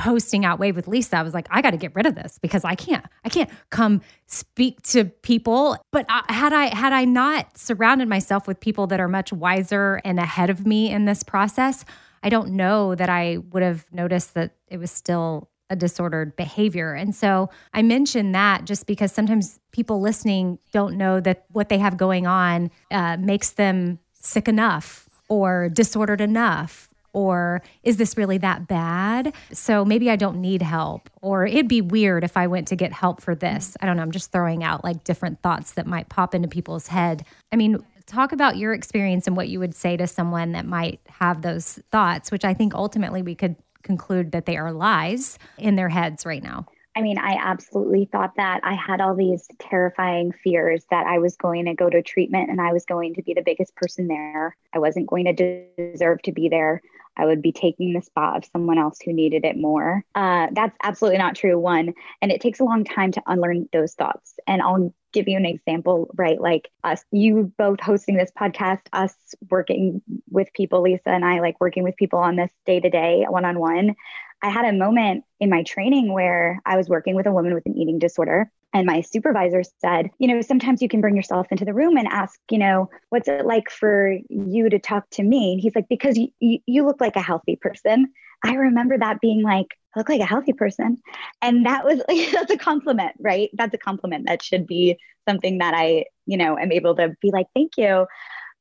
hosting 0.00 0.44
Outweigh 0.44 0.72
with 0.72 0.88
Lisa, 0.88 1.16
I 1.16 1.22
was 1.22 1.34
like, 1.34 1.46
I 1.50 1.62
got 1.62 1.70
to 1.70 1.76
get 1.76 1.94
rid 1.94 2.06
of 2.06 2.14
this 2.14 2.38
because 2.38 2.64
I 2.64 2.74
can't, 2.74 3.04
I 3.24 3.28
can't 3.28 3.50
come 3.70 4.00
speak 4.26 4.82
to 4.82 5.04
people. 5.04 5.76
But 5.92 6.06
I, 6.08 6.32
had 6.32 6.52
I 6.52 6.74
had 6.74 6.92
I 6.92 7.04
not 7.04 7.58
surrounded 7.58 8.08
myself 8.08 8.46
with 8.46 8.60
people 8.60 8.86
that 8.88 9.00
are 9.00 9.08
much 9.08 9.32
wiser 9.32 10.00
and 10.04 10.18
ahead 10.18 10.50
of 10.50 10.66
me 10.66 10.90
in 10.90 11.04
this 11.04 11.22
process, 11.22 11.84
I 12.22 12.28
don't 12.28 12.52
know 12.52 12.94
that 12.94 13.08
I 13.08 13.38
would 13.50 13.62
have 13.62 13.86
noticed 13.92 14.34
that 14.34 14.52
it 14.68 14.78
was 14.78 14.90
still 14.90 15.48
a 15.70 15.76
disordered 15.76 16.34
behavior. 16.36 16.94
And 16.94 17.14
so 17.14 17.50
I 17.74 17.82
mention 17.82 18.32
that 18.32 18.64
just 18.64 18.86
because 18.86 19.12
sometimes 19.12 19.60
people 19.72 20.00
listening 20.00 20.58
don't 20.72 20.96
know 20.96 21.20
that 21.20 21.44
what 21.50 21.68
they 21.68 21.78
have 21.78 21.96
going 21.96 22.26
on 22.26 22.70
uh, 22.90 23.18
makes 23.18 23.50
them 23.50 23.98
sick 24.14 24.48
enough 24.48 25.08
or 25.28 25.68
disordered 25.68 26.20
enough 26.20 26.87
or 27.18 27.62
is 27.82 27.96
this 27.96 28.16
really 28.16 28.38
that 28.38 28.68
bad? 28.68 29.34
So 29.52 29.84
maybe 29.84 30.08
I 30.08 30.14
don't 30.14 30.40
need 30.40 30.62
help, 30.62 31.10
or 31.20 31.46
it'd 31.46 31.66
be 31.66 31.80
weird 31.80 32.22
if 32.22 32.36
I 32.36 32.46
went 32.46 32.68
to 32.68 32.76
get 32.76 32.92
help 32.92 33.20
for 33.20 33.34
this. 33.34 33.76
I 33.80 33.86
don't 33.86 33.96
know. 33.96 34.04
I'm 34.04 34.12
just 34.12 34.30
throwing 34.30 34.62
out 34.62 34.84
like 34.84 35.02
different 35.02 35.42
thoughts 35.42 35.72
that 35.72 35.84
might 35.84 36.08
pop 36.08 36.32
into 36.32 36.46
people's 36.46 36.86
head. 36.86 37.24
I 37.50 37.56
mean, 37.56 37.84
talk 38.06 38.30
about 38.30 38.56
your 38.56 38.72
experience 38.72 39.26
and 39.26 39.36
what 39.36 39.48
you 39.48 39.58
would 39.58 39.74
say 39.74 39.96
to 39.96 40.06
someone 40.06 40.52
that 40.52 40.64
might 40.64 41.00
have 41.08 41.42
those 41.42 41.80
thoughts, 41.90 42.30
which 42.30 42.44
I 42.44 42.54
think 42.54 42.72
ultimately 42.72 43.20
we 43.20 43.34
could 43.34 43.56
conclude 43.82 44.30
that 44.30 44.46
they 44.46 44.56
are 44.56 44.70
lies 44.70 45.40
in 45.58 45.74
their 45.74 45.88
heads 45.88 46.24
right 46.24 46.42
now. 46.42 46.66
I 46.98 47.00
mean, 47.00 47.16
I 47.16 47.38
absolutely 47.40 48.08
thought 48.10 48.32
that. 48.38 48.60
I 48.64 48.74
had 48.74 49.00
all 49.00 49.14
these 49.14 49.46
terrifying 49.60 50.32
fears 50.42 50.84
that 50.90 51.06
I 51.06 51.20
was 51.20 51.36
going 51.36 51.66
to 51.66 51.74
go 51.74 51.88
to 51.88 52.02
treatment 52.02 52.50
and 52.50 52.60
I 52.60 52.72
was 52.72 52.84
going 52.84 53.14
to 53.14 53.22
be 53.22 53.34
the 53.34 53.42
biggest 53.42 53.76
person 53.76 54.08
there. 54.08 54.56
I 54.74 54.80
wasn't 54.80 55.06
going 55.06 55.26
to 55.26 55.64
deserve 55.76 56.22
to 56.22 56.32
be 56.32 56.48
there. 56.48 56.82
I 57.16 57.24
would 57.24 57.40
be 57.40 57.52
taking 57.52 57.92
the 57.92 58.02
spot 58.02 58.38
of 58.38 58.50
someone 58.52 58.78
else 58.78 58.98
who 59.04 59.12
needed 59.12 59.44
it 59.44 59.56
more. 59.56 60.04
Uh, 60.16 60.48
that's 60.50 60.76
absolutely 60.82 61.18
not 61.18 61.36
true, 61.36 61.56
one. 61.56 61.94
And 62.20 62.32
it 62.32 62.40
takes 62.40 62.58
a 62.58 62.64
long 62.64 62.82
time 62.82 63.12
to 63.12 63.22
unlearn 63.28 63.68
those 63.72 63.94
thoughts. 63.94 64.34
And 64.48 64.60
I'll 64.60 64.92
give 65.12 65.28
you 65.28 65.36
an 65.36 65.46
example, 65.46 66.10
right? 66.14 66.40
Like 66.40 66.70
us, 66.84 67.04
you 67.10 67.52
both 67.58 67.80
hosting 67.80 68.16
this 68.16 68.30
podcast, 68.38 68.82
us 68.92 69.14
working 69.50 70.02
with 70.30 70.52
people, 70.52 70.82
Lisa 70.82 71.10
and 71.10 71.24
I, 71.24 71.40
like 71.40 71.60
working 71.60 71.82
with 71.82 71.96
people 71.96 72.18
on 72.18 72.36
this 72.36 72.52
day 72.66 72.80
to 72.80 72.90
day, 72.90 73.24
one 73.28 73.44
on 73.44 73.58
one. 73.58 73.94
I 74.42 74.50
had 74.50 74.64
a 74.64 74.76
moment 74.76 75.24
in 75.40 75.50
my 75.50 75.62
training 75.64 76.12
where 76.12 76.60
I 76.64 76.76
was 76.76 76.88
working 76.88 77.16
with 77.16 77.26
a 77.26 77.32
woman 77.32 77.54
with 77.54 77.66
an 77.66 77.76
eating 77.76 77.98
disorder. 77.98 78.50
And 78.74 78.86
my 78.86 79.00
supervisor 79.00 79.62
said, 79.80 80.10
you 80.18 80.28
know, 80.28 80.40
sometimes 80.42 80.82
you 80.82 80.88
can 80.88 81.00
bring 81.00 81.16
yourself 81.16 81.46
into 81.50 81.64
the 81.64 81.72
room 81.72 81.96
and 81.96 82.06
ask, 82.06 82.38
you 82.50 82.58
know, 82.58 82.90
what's 83.08 83.26
it 83.26 83.46
like 83.46 83.70
for 83.70 84.16
you 84.28 84.68
to 84.68 84.78
talk 84.78 85.08
to 85.12 85.22
me? 85.22 85.52
And 85.54 85.60
he's 85.60 85.74
like, 85.74 85.88
because 85.88 86.18
you, 86.18 86.28
you, 86.38 86.58
you 86.66 86.86
look 86.86 87.00
like 87.00 87.16
a 87.16 87.22
healthy 87.22 87.56
person. 87.56 88.12
I 88.44 88.54
remember 88.54 88.98
that 88.98 89.20
being 89.20 89.42
like, 89.42 89.66
I 89.94 90.00
look 90.00 90.08
like 90.08 90.20
a 90.20 90.26
healthy 90.26 90.52
person. 90.52 90.98
And 91.42 91.66
that 91.66 91.84
was 91.84 92.00
like, 92.08 92.30
that's 92.32 92.52
a 92.52 92.58
compliment, 92.58 93.12
right? 93.18 93.50
That's 93.54 93.74
a 93.74 93.78
compliment. 93.78 94.26
That 94.26 94.42
should 94.42 94.66
be 94.66 94.98
something 95.28 95.58
that 95.58 95.74
I, 95.74 96.06
you 96.26 96.36
know, 96.36 96.58
am 96.58 96.72
able 96.72 96.96
to 96.96 97.14
be 97.20 97.30
like, 97.30 97.46
thank 97.54 97.72
you. 97.76 98.06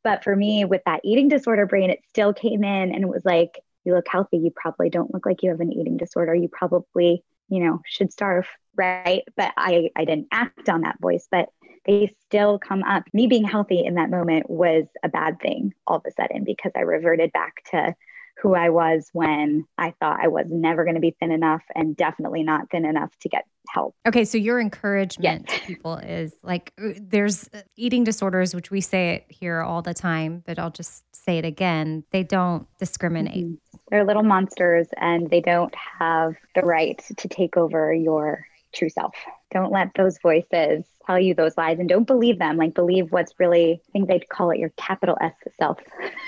But 0.04 0.24
for 0.24 0.36
me, 0.36 0.66
with 0.66 0.82
that 0.86 1.02
eating 1.04 1.28
disorder 1.28 1.66
brain, 1.66 1.90
it 1.90 2.00
still 2.10 2.34
came 2.34 2.64
in 2.64 2.94
and 2.94 3.04
it 3.04 3.10
was 3.10 3.26
like, 3.26 3.60
you 3.84 3.94
look 3.96 4.08
healthy. 4.10 4.38
You 4.38 4.52
probably 4.54 4.90
don't 4.90 5.14
look 5.14 5.26
like 5.26 5.44
you 5.44 5.50
have 5.50 5.62
an 5.62 5.72
eating 5.72 5.98
disorder. 5.98 6.36
You 6.36 6.50
probably, 6.50 7.24
you 7.48 7.64
know, 7.64 7.82
should 7.86 8.12
starve, 8.12 8.48
right? 8.76 9.24
But 9.38 9.54
I, 9.58 9.90
I 9.96 10.06
didn't 10.06 10.28
act 10.32 10.68
on 10.70 10.82
that 10.82 11.00
voice, 11.00 11.28
but 11.32 11.50
they 11.86 12.14
still 12.26 12.60
come 12.60 12.84
up. 12.84 13.04
Me 13.14 13.28
being 13.28 13.46
healthy 13.46 13.84
in 13.86 13.96
that 13.96 14.10
moment 14.10 14.50
was 14.50 14.86
a 15.04 15.10
bad 15.10 15.40
thing 15.40 15.74
all 15.88 15.98
of 15.98 16.06
a 16.06 16.12
sudden 16.12 16.44
because 16.44 16.74
I 16.76 16.82
reverted 16.82 17.32
back 17.32 17.64
to 17.72 17.96
who 18.42 18.54
I 18.54 18.70
was 18.70 19.10
when 19.14 19.66
I 19.78 19.94
thought 20.00 20.20
I 20.22 20.28
was 20.28 20.46
never 20.50 20.84
going 20.84 20.96
to 20.96 21.02
be 21.02 21.16
thin 21.20 21.32
enough 21.32 21.64
and 21.74 21.98
definitely 21.98 22.44
not 22.44 22.70
thin 22.70 22.86
enough 22.86 23.12
to 23.22 23.30
get 23.30 23.46
help. 23.70 23.96
Okay, 24.08 24.26
so 24.26 24.38
your 24.38 24.60
encouragement 24.60 25.46
yes. 25.50 25.60
to 25.60 25.66
people 25.66 25.96
is 25.98 26.34
like 26.44 26.72
uh, 26.82 26.90
there's 27.02 27.50
uh, 27.54 27.62
eating 27.76 28.04
disorders, 28.04 28.54
which 28.54 28.72
we 28.72 28.82
say 28.82 29.16
it 29.16 29.26
here 29.30 29.62
all 29.62 29.82
the 29.82 29.94
time, 29.94 30.44
but 30.46 30.60
I'll 30.60 30.72
just 30.72 31.04
say 31.14 31.38
it 31.38 31.46
again. 31.46 32.04
They 32.12 32.24
don't 32.24 32.68
discriminate. 32.80 33.46
Mm-hmm. 33.46 33.78
They're 33.90 34.06
little 34.06 34.24
monsters 34.24 34.88
and 34.98 35.30
they 35.30 35.42
don't 35.42 35.74
have 36.00 36.36
the 36.56 36.62
right 36.62 37.02
to 37.18 37.28
take 37.28 37.58
over 37.58 37.94
your 37.94 38.46
true 38.74 38.90
self. 38.90 39.16
Don't 39.52 39.72
let 39.72 39.92
those 39.96 40.20
voices 40.20 40.86
tell 41.06 41.20
you 41.20 41.34
those 41.34 41.58
lies 41.58 41.80
and 41.80 41.88
don't 41.88 42.06
believe 42.06 42.38
them. 42.38 42.58
Like, 42.58 42.74
believe 42.74 43.12
what's 43.12 43.34
really, 43.40 43.82
I 43.88 43.92
think 43.92 44.08
they'd 44.08 44.28
call 44.30 44.52
it 44.52 44.60
your 44.60 44.72
capital 44.76 45.18
S 45.22 45.34
self. 45.58 45.80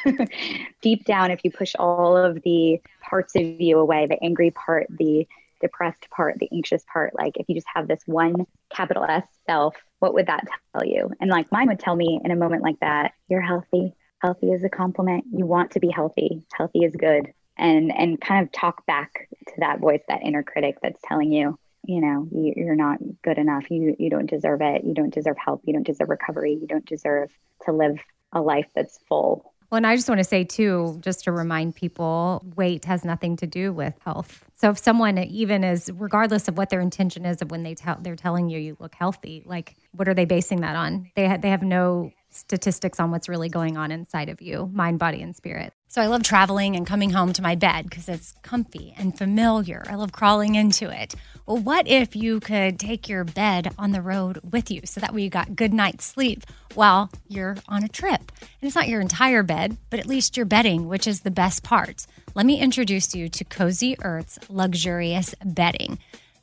Deep 0.81 1.05
down, 1.05 1.31
if 1.31 1.43
you 1.43 1.51
push 1.51 1.75
all 1.77 2.15
of 2.15 2.41
the 2.43 2.81
parts 3.01 3.35
of 3.35 3.43
you 3.59 3.77
away, 3.79 4.07
the 4.07 4.21
angry 4.23 4.51
part, 4.51 4.87
the 4.89 5.27
depressed 5.61 6.09
part, 6.09 6.39
the 6.39 6.49
anxious 6.53 6.85
part, 6.91 7.13
like, 7.13 7.35
if 7.35 7.49
you 7.49 7.55
just 7.55 7.67
have 7.73 7.87
this 7.87 8.01
one 8.05 8.47
capital 8.69 9.03
S 9.03 9.27
self, 9.45 9.75
what 9.99 10.13
would 10.13 10.27
that 10.27 10.47
tell 10.73 10.85
you? 10.85 11.11
And 11.19 11.29
like, 11.29 11.51
mine 11.51 11.67
would 11.67 11.79
tell 11.79 11.95
me 11.95 12.21
in 12.23 12.31
a 12.31 12.35
moment 12.35 12.63
like 12.63 12.79
that, 12.79 13.11
you're 13.27 13.41
healthy. 13.41 13.93
Healthy 14.19 14.51
is 14.51 14.63
a 14.63 14.69
compliment. 14.69 15.25
You 15.31 15.45
want 15.45 15.71
to 15.71 15.79
be 15.79 15.89
healthy. 15.89 16.45
Healthy 16.53 16.85
is 16.85 16.95
good. 16.95 17.33
And, 17.57 17.91
and 17.93 18.19
kind 18.21 18.45
of 18.45 18.51
talk 18.53 18.85
back 18.85 19.27
to 19.47 19.53
that 19.57 19.79
voice, 19.79 20.01
that 20.07 20.23
inner 20.23 20.43
critic 20.43 20.77
that's 20.81 21.01
telling 21.05 21.33
you, 21.33 21.59
you 21.85 22.01
know 22.01 22.27
you, 22.31 22.69
are 22.69 22.75
not 22.75 22.99
good 23.23 23.37
enough 23.37 23.69
you 23.69 23.95
you 23.99 24.09
don't 24.09 24.29
deserve 24.29 24.61
it 24.61 24.83
you 24.83 24.93
don't 24.93 25.13
deserve 25.13 25.37
help 25.43 25.61
you 25.65 25.73
don't 25.73 25.85
deserve 25.85 26.09
recovery 26.09 26.57
you 26.59 26.67
don't 26.67 26.85
deserve 26.85 27.29
to 27.65 27.71
live 27.71 27.97
a 28.33 28.41
life 28.41 28.67
that's 28.75 28.99
full 29.07 29.53
well, 29.69 29.77
and 29.77 29.85
I 29.85 29.95
just 29.95 30.09
want 30.09 30.17
to 30.17 30.23
say 30.23 30.43
too, 30.43 30.97
just 31.01 31.25
to 31.25 31.31
remind 31.31 31.75
people, 31.75 32.43
weight 32.55 32.85
has 32.85 33.05
nothing 33.05 33.35
to 33.37 33.45
do 33.45 33.71
with 33.71 33.93
health. 34.03 34.43
So 34.55 34.71
if 34.71 34.79
someone 34.79 35.19
even 35.19 35.63
is, 35.63 35.91
regardless 35.93 36.47
of 36.47 36.57
what 36.57 36.71
their 36.71 36.81
intention 36.81 37.23
is 37.23 37.41
of 37.41 37.51
when 37.51 37.61
they 37.61 37.75
tell 37.75 37.97
they're 38.01 38.15
telling 38.15 38.49
you 38.49 38.59
you 38.59 38.77
look 38.79 38.95
healthy, 38.95 39.43
like 39.45 39.75
what 39.91 40.07
are 40.07 40.15
they 40.15 40.25
basing 40.25 40.61
that 40.61 40.75
on? 40.75 41.11
They 41.15 41.27
ha- 41.27 41.37
they 41.37 41.51
have 41.51 41.61
no 41.61 42.11
statistics 42.31 42.99
on 42.99 43.11
what's 43.11 43.29
really 43.29 43.49
going 43.49 43.77
on 43.77 43.91
inside 43.91 44.29
of 44.29 44.41
you, 44.41 44.69
mind, 44.73 44.99
body, 44.99 45.21
and 45.21 45.35
spirit. 45.35 45.73
So 45.87 46.01
I 46.01 46.07
love 46.07 46.23
traveling 46.23 46.75
and 46.75 46.85
coming 46.85 47.09
home 47.09 47.33
to 47.33 47.41
my 47.41 47.55
bed 47.55 47.89
because 47.89 48.07
it's 48.07 48.33
comfy 48.43 48.93
and 48.97 49.17
familiar. 49.17 49.83
I 49.89 49.95
love 49.95 50.11
crawling 50.11 50.55
into 50.55 50.89
it. 50.89 51.15
What 51.49 51.87
if 51.87 52.15
you 52.15 52.39
could 52.39 52.79
take 52.79 53.09
your 53.09 53.23
bed 53.23 53.73
on 53.75 53.89
the 53.89 54.03
road 54.03 54.39
with 54.51 54.69
you 54.69 54.81
so 54.85 55.01
that 55.01 55.15
way 55.15 55.23
you 55.23 55.31
got 55.31 55.55
good 55.55 55.73
night's 55.73 56.05
sleep 56.05 56.43
while 56.75 57.09
you're 57.27 57.57
on 57.67 57.83
a 57.83 57.87
trip? 57.87 58.31
And 58.39 58.67
it's 58.67 58.75
not 58.75 58.87
your 58.87 59.01
entire 59.01 59.41
bed, 59.41 59.77
but 59.89 59.99
at 59.99 60.05
least 60.05 60.37
your 60.37 60.45
bedding, 60.45 60.87
which 60.87 61.07
is 61.07 61.21
the 61.21 61.31
best 61.31 61.63
part. 61.63 62.05
Let 62.35 62.45
me 62.45 62.59
introduce 62.59 63.15
you 63.15 63.29
to 63.29 63.43
Cozy 63.43 63.95
Earth's 64.03 64.37
luxurious 64.47 65.33
bedding. 65.43 65.97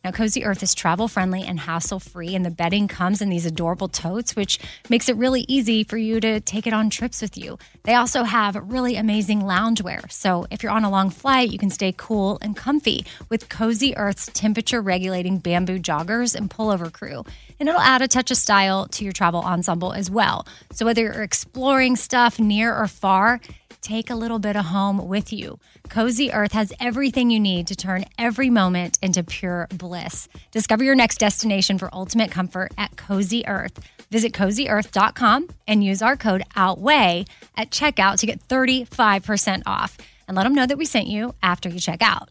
Now, 0.07 0.13
Cozy 0.13 0.45
Earth 0.45 0.63
is 0.63 0.73
travel 0.73 1.09
friendly 1.09 1.43
and 1.43 1.59
hassle 1.59 1.99
free, 1.99 2.37
and 2.37 2.45
the 2.45 2.51
bedding 2.53 2.87
comes 2.87 3.21
in 3.21 3.29
these 3.29 3.45
adorable 3.45 3.89
totes, 3.89 4.37
which 4.37 4.61
makes 4.89 5.09
it 5.09 5.17
really 5.17 5.45
easy 5.49 5.83
for 5.83 5.97
you 5.97 6.21
to 6.21 6.39
take 6.39 6.69
it 6.69 6.73
on 6.73 6.91
trips 6.91 7.21
with 7.21 7.37
you. 7.37 7.59
They 7.83 7.95
also 7.95 8.23
have 8.23 8.55
really 8.71 8.95
amazing 8.95 9.41
loungewear. 9.41 10.09
So, 10.13 10.47
if 10.49 10.63
you're 10.63 10.71
on 10.71 10.85
a 10.85 10.91
long 10.91 11.11
flight, 11.11 11.51
you 11.51 11.59
can 11.59 11.71
stay 11.71 11.93
cool 11.97 12.39
and 12.41 12.57
comfy 12.57 13.05
with 13.29 13.49
Cozy 13.49 13.97
Earth's 13.97 14.31
temperature 14.33 14.81
regulating 14.81 15.39
bamboo 15.39 15.81
joggers 15.81 16.37
and 16.37 16.49
pullover 16.49 16.93
crew. 16.93 17.25
And 17.59 17.69
it'll 17.69 17.81
add 17.81 18.01
a 18.01 18.07
touch 18.07 18.31
of 18.31 18.37
style 18.37 18.87
to 18.87 19.03
your 19.03 19.13
travel 19.13 19.41
ensemble 19.41 19.93
as 19.93 20.09
well. 20.09 20.47
So, 20.71 20.87
whether 20.87 21.03
you're 21.03 21.25
exploring 21.25 21.97
stuff 21.97 22.39
near 22.39 22.73
or 22.73 22.87
far, 22.87 23.41
take 23.87 24.11
a 24.11 24.17
little 24.17 24.41
bit 24.41 24.57
of 24.57 24.65
home 24.67 25.07
with 25.07 25.33
you. 25.33 25.59
Cozy 25.89 26.33
Earth 26.33 26.53
has 26.53 26.73
everything 26.81 27.31
you 27.31 27.39
need 27.39 27.69
to 27.69 27.77
turn 27.77 28.05
every 28.19 28.51
moment 28.51 28.99
into 29.01 29.23
pure 29.23 29.69
bliss. 29.71 30.29
Discover 30.51 30.83
your 30.83 30.97
next 30.97 31.19
destination 31.19 31.79
for 31.79 31.95
ultimate 31.95 32.33
comfort 32.33 32.73
at 32.77 32.97
Cozy 32.97 33.47
Earth. 33.47 33.79
Visit 34.11 34.33
cozyearth.com 34.33 35.49
and 35.69 35.85
use 35.85 36.03
our 36.03 36.17
code 36.17 36.43
OUTWEIGH 36.57 37.29
at 37.57 37.71
checkout 37.71 38.19
to 38.19 38.27
get 38.27 38.47
35% 38.49 39.63
off. 39.67 39.97
And 40.27 40.37
let 40.37 40.43
them 40.43 40.55
know 40.55 40.67
that 40.67 40.79
we 40.79 40.85
sent 40.85 41.07
you 41.07 41.35
after 41.41 41.69
you 41.69 41.79
check 41.79 42.03
out. 42.03 42.31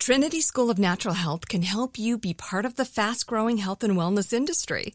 Trinity 0.00 0.40
School 0.40 0.68
of 0.68 0.78
Natural 0.78 1.14
Health 1.14 1.48
can 1.48 1.62
help 1.62 1.96
you 1.98 2.18
be 2.18 2.34
part 2.34 2.64
of 2.64 2.74
the 2.74 2.84
fast 2.84 3.26
growing 3.28 3.58
health 3.58 3.84
and 3.84 3.96
wellness 3.96 4.32
industry. 4.32 4.94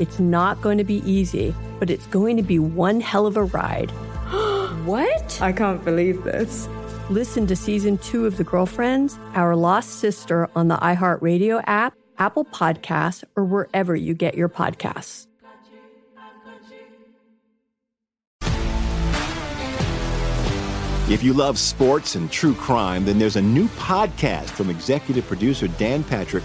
it's 0.00 0.18
not 0.18 0.60
going 0.60 0.78
to 0.78 0.84
be 0.84 1.02
easy, 1.10 1.54
but 1.78 1.90
it's 1.90 2.06
going 2.06 2.36
to 2.36 2.42
be 2.42 2.58
one 2.58 3.00
hell 3.00 3.26
of 3.26 3.36
a 3.36 3.44
ride. 3.44 3.90
what? 4.84 5.40
I 5.40 5.52
can't 5.52 5.84
believe 5.84 6.24
this. 6.24 6.68
Listen 7.10 7.46
to 7.46 7.54
season 7.54 7.98
two 7.98 8.26
of 8.26 8.36
The 8.38 8.44
Girlfriends, 8.44 9.18
Our 9.34 9.54
Lost 9.54 9.98
Sister 10.00 10.48
on 10.56 10.68
the 10.68 10.76
iHeartRadio 10.76 11.62
app, 11.66 11.94
Apple 12.18 12.44
Podcasts, 12.44 13.24
or 13.36 13.44
wherever 13.44 13.94
you 13.94 14.14
get 14.14 14.34
your 14.34 14.48
podcasts. 14.48 15.26
If 21.10 21.22
you 21.22 21.34
love 21.34 21.58
sports 21.58 22.14
and 22.14 22.32
true 22.32 22.54
crime, 22.54 23.04
then 23.04 23.18
there's 23.18 23.36
a 23.36 23.42
new 23.42 23.68
podcast 23.68 24.44
from 24.44 24.70
executive 24.70 25.26
producer 25.26 25.68
Dan 25.68 26.02
Patrick 26.02 26.44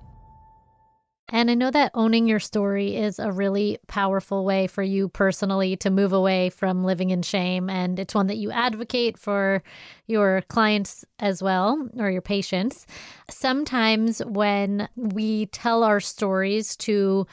And 1.31 1.49
I 1.49 1.53
know 1.53 1.71
that 1.71 1.91
owning 1.93 2.27
your 2.27 2.39
story 2.39 2.97
is 2.97 3.17
a 3.17 3.31
really 3.31 3.79
powerful 3.87 4.43
way 4.43 4.67
for 4.67 4.83
you 4.83 5.07
personally 5.07 5.77
to 5.77 5.89
move 5.89 6.11
away 6.11 6.49
from 6.49 6.83
living 6.83 7.09
in 7.09 7.21
shame. 7.21 7.69
And 7.69 7.97
it's 7.97 8.13
one 8.13 8.27
that 8.27 8.37
you 8.37 8.51
advocate 8.51 9.17
for 9.17 9.63
your 10.07 10.43
clients 10.49 11.05
as 11.19 11.41
well, 11.41 11.89
or 11.97 12.11
your 12.11 12.21
patients. 12.21 12.85
Sometimes 13.29 14.19
when 14.25 14.89
we 14.95 15.45
tell 15.47 15.83
our 15.83 16.01
stories 16.01 16.75
to 16.77 17.25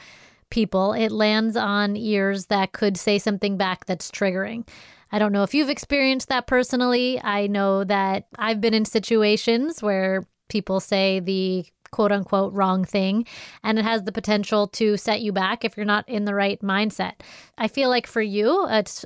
people, 0.49 0.93
it 0.93 1.11
lands 1.11 1.57
on 1.57 1.97
ears 1.97 2.45
that 2.47 2.71
could 2.71 2.97
say 2.97 3.19
something 3.19 3.57
back 3.57 3.85
that's 3.85 4.09
triggering. 4.09 4.67
I 5.11 5.19
don't 5.19 5.31
know 5.31 5.43
if 5.43 5.53
you've 5.53 5.69
experienced 5.69 6.29
that 6.29 6.47
personally. 6.47 7.19
I 7.21 7.47
know 7.47 7.83
that 7.83 8.27
I've 8.37 8.61
been 8.61 8.73
in 8.73 8.85
situations 8.85 9.81
where 9.81 10.23
people 10.47 10.79
say 10.79 11.19
the 11.19 11.65
quote 11.91 12.11
unquote 12.11 12.53
wrong 12.53 12.83
thing 12.83 13.25
and 13.63 13.79
it 13.79 13.85
has 13.85 14.03
the 14.03 14.11
potential 14.11 14.67
to 14.67 14.97
set 14.97 15.21
you 15.21 15.31
back 15.31 15.63
if 15.63 15.75
you're 15.75 15.85
not 15.85 16.07
in 16.07 16.25
the 16.25 16.35
right 16.35 16.61
mindset. 16.61 17.13
I 17.57 17.67
feel 17.67 17.89
like 17.89 18.07
for 18.07 18.21
you, 18.21 18.65
it's 18.69 19.05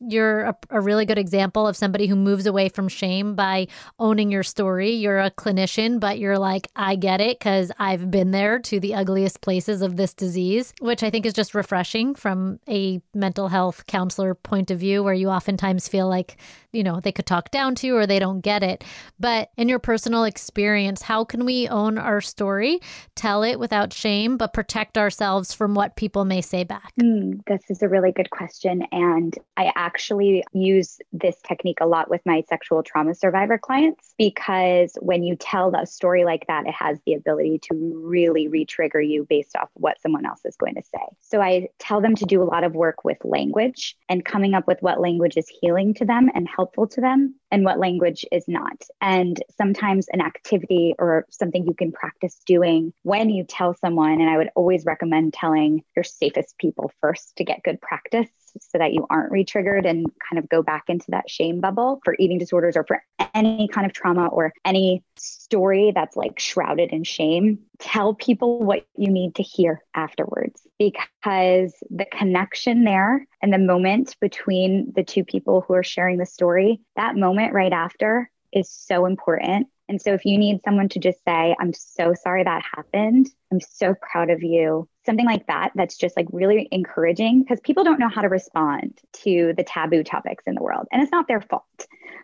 you're 0.00 0.40
a, 0.44 0.56
a, 0.70 0.80
really 0.80 1.04
good 1.04 1.18
example 1.18 1.66
of 1.66 1.76
somebody 1.76 2.06
who 2.06 2.16
moves 2.16 2.46
away 2.46 2.70
from 2.70 2.88
shame 2.88 3.34
by 3.34 3.66
owning 3.98 4.30
your 4.30 4.42
story. 4.42 4.92
You're 4.92 5.20
a 5.20 5.30
clinician, 5.30 6.00
but 6.00 6.18
you're 6.18 6.38
like, 6.38 6.68
I 6.74 6.96
get 6.96 7.20
it 7.20 7.38
because 7.38 7.70
I've 7.78 8.10
been 8.10 8.30
there 8.30 8.58
to 8.60 8.80
the 8.80 8.94
ugliest 8.94 9.42
places 9.42 9.82
of 9.82 9.96
this 9.96 10.14
disease, 10.14 10.72
which 10.80 11.02
I 11.02 11.10
think 11.10 11.26
is 11.26 11.34
just 11.34 11.54
refreshing 11.54 12.14
from 12.14 12.60
a 12.66 13.02
mental 13.14 13.48
health 13.48 13.86
counselor 13.86 14.34
point 14.34 14.70
of 14.70 14.78
view, 14.78 15.02
where 15.02 15.14
you 15.14 15.28
oftentimes 15.28 15.86
feel 15.86 16.08
like, 16.08 16.38
you 16.72 16.82
know, 16.82 17.00
they 17.00 17.12
could 17.12 17.26
talk 17.26 17.50
down 17.50 17.74
to 17.76 17.86
you 17.86 17.96
or 17.96 18.06
they 18.06 18.18
don't 18.18 18.40
get 18.40 18.62
it. 18.62 18.82
But 19.18 19.50
in 19.58 19.68
your 19.68 19.80
personal 19.80 20.24
experience, 20.24 21.02
how 21.02 21.24
can 21.24 21.44
we 21.44 21.68
own 21.68 21.98
our 21.98 22.22
story, 22.22 22.80
tell 23.16 23.42
it 23.42 23.58
without 23.58 23.92
shame, 23.92 24.38
but 24.38 24.54
protect 24.54 24.96
ourselves 24.96 25.52
from 25.52 25.74
what 25.74 25.96
people 25.96 26.24
may 26.24 26.40
say 26.40 26.64
back? 26.64 26.92
Mm, 26.98 27.40
this 27.46 27.62
is 27.68 27.82
a 27.82 27.88
really 27.88 28.12
good 28.12 28.30
question. 28.30 28.82
And 28.92 29.34
I 29.58 29.72
actually 29.76 29.89
actually 29.90 30.44
use 30.52 30.98
this 31.12 31.36
technique 31.46 31.78
a 31.80 31.86
lot 31.86 32.08
with 32.08 32.20
my 32.24 32.42
sexual 32.48 32.82
trauma 32.82 33.12
survivor 33.12 33.58
clients 33.58 34.14
because 34.16 34.96
when 35.00 35.24
you 35.24 35.34
tell 35.34 35.74
a 35.74 35.84
story 35.84 36.24
like 36.24 36.46
that, 36.46 36.64
it 36.64 36.74
has 36.74 37.00
the 37.06 37.14
ability 37.14 37.58
to 37.58 37.74
really 38.04 38.46
re 38.46 38.64
trigger 38.64 39.00
you 39.00 39.26
based 39.28 39.56
off 39.56 39.68
what 39.74 40.00
someone 40.00 40.24
else 40.24 40.42
is 40.44 40.54
going 40.56 40.76
to 40.76 40.82
say. 40.82 41.04
So 41.20 41.40
I 41.40 41.68
tell 41.80 42.00
them 42.00 42.14
to 42.16 42.24
do 42.24 42.40
a 42.40 42.44
lot 42.44 42.62
of 42.62 42.74
work 42.74 43.04
with 43.04 43.18
language 43.24 43.96
and 44.08 44.24
coming 44.24 44.54
up 44.54 44.68
with 44.68 44.78
what 44.80 45.00
language 45.00 45.36
is 45.36 45.50
healing 45.60 45.92
to 45.94 46.04
them 46.04 46.30
and 46.34 46.48
helpful 46.48 46.86
to 46.86 47.00
them 47.00 47.34
and 47.50 47.64
what 47.64 47.78
language 47.78 48.24
is 48.30 48.44
not. 48.46 48.84
And 49.00 49.42
sometimes 49.56 50.08
an 50.08 50.20
activity 50.20 50.94
or 50.98 51.26
something 51.30 51.66
you 51.66 51.74
can 51.74 51.92
practice 51.92 52.40
doing 52.46 52.92
when 53.02 53.30
you 53.30 53.44
tell 53.44 53.74
someone, 53.74 54.20
and 54.20 54.30
I 54.30 54.36
would 54.36 54.50
always 54.54 54.84
recommend 54.84 55.34
telling 55.34 55.82
your 55.96 56.04
safest 56.04 56.58
people 56.58 56.92
first 57.00 57.36
to 57.36 57.44
get 57.44 57.62
good 57.62 57.80
practice 57.80 58.28
so 58.60 58.78
that 58.78 58.92
you 58.92 59.06
aren't 59.08 59.30
re-triggered 59.30 59.86
and 59.86 60.06
kind 60.28 60.38
of 60.38 60.48
go 60.48 60.62
back 60.62 60.84
into 60.88 61.10
that 61.10 61.30
shame 61.30 61.60
bubble 61.60 62.00
for 62.04 62.16
eating 62.18 62.38
disorders 62.38 62.76
or 62.76 62.84
for 62.84 63.02
any 63.34 63.68
kind 63.68 63.86
of 63.86 63.92
trauma 63.92 64.26
or 64.26 64.52
any 64.64 65.04
story 65.16 65.92
that's 65.94 66.16
like 66.16 66.38
shrouded 66.38 66.90
in 66.90 67.04
shame 67.04 67.60
tell 67.80 68.14
people 68.14 68.60
what 68.60 68.86
you 68.96 69.10
need 69.10 69.34
to 69.34 69.42
hear 69.42 69.82
afterwards 69.94 70.66
because 70.78 71.74
the 71.90 72.06
connection 72.12 72.84
there 72.84 73.26
and 73.42 73.52
the 73.52 73.58
moment 73.58 74.16
between 74.20 74.92
the 74.94 75.02
two 75.02 75.24
people 75.24 75.64
who 75.66 75.74
are 75.74 75.82
sharing 75.82 76.18
the 76.18 76.26
story 76.26 76.80
that 76.96 77.16
moment 77.16 77.52
right 77.52 77.72
after 77.72 78.30
is 78.52 78.70
so 78.70 79.06
important 79.06 79.66
and 79.90 80.00
so 80.00 80.14
if 80.14 80.24
you 80.24 80.38
need 80.38 80.60
someone 80.64 80.88
to 80.90 81.00
just 81.00 81.18
say, 81.24 81.56
I'm 81.58 81.72
so 81.72 82.14
sorry 82.14 82.44
that 82.44 82.62
happened, 82.76 83.28
I'm 83.50 83.60
so 83.60 83.96
proud 84.00 84.30
of 84.30 84.40
you, 84.40 84.88
something 85.04 85.26
like 85.26 85.48
that, 85.48 85.72
that's 85.74 85.96
just 85.96 86.16
like 86.16 86.28
really 86.30 86.68
encouraging 86.70 87.42
because 87.42 87.58
people 87.58 87.82
don't 87.82 87.98
know 87.98 88.08
how 88.08 88.22
to 88.22 88.28
respond 88.28 89.00
to 89.24 89.52
the 89.56 89.64
taboo 89.64 90.04
topics 90.04 90.44
in 90.46 90.54
the 90.54 90.62
world. 90.62 90.86
And 90.92 91.02
it's 91.02 91.10
not 91.10 91.26
their 91.26 91.40
fault, 91.40 91.64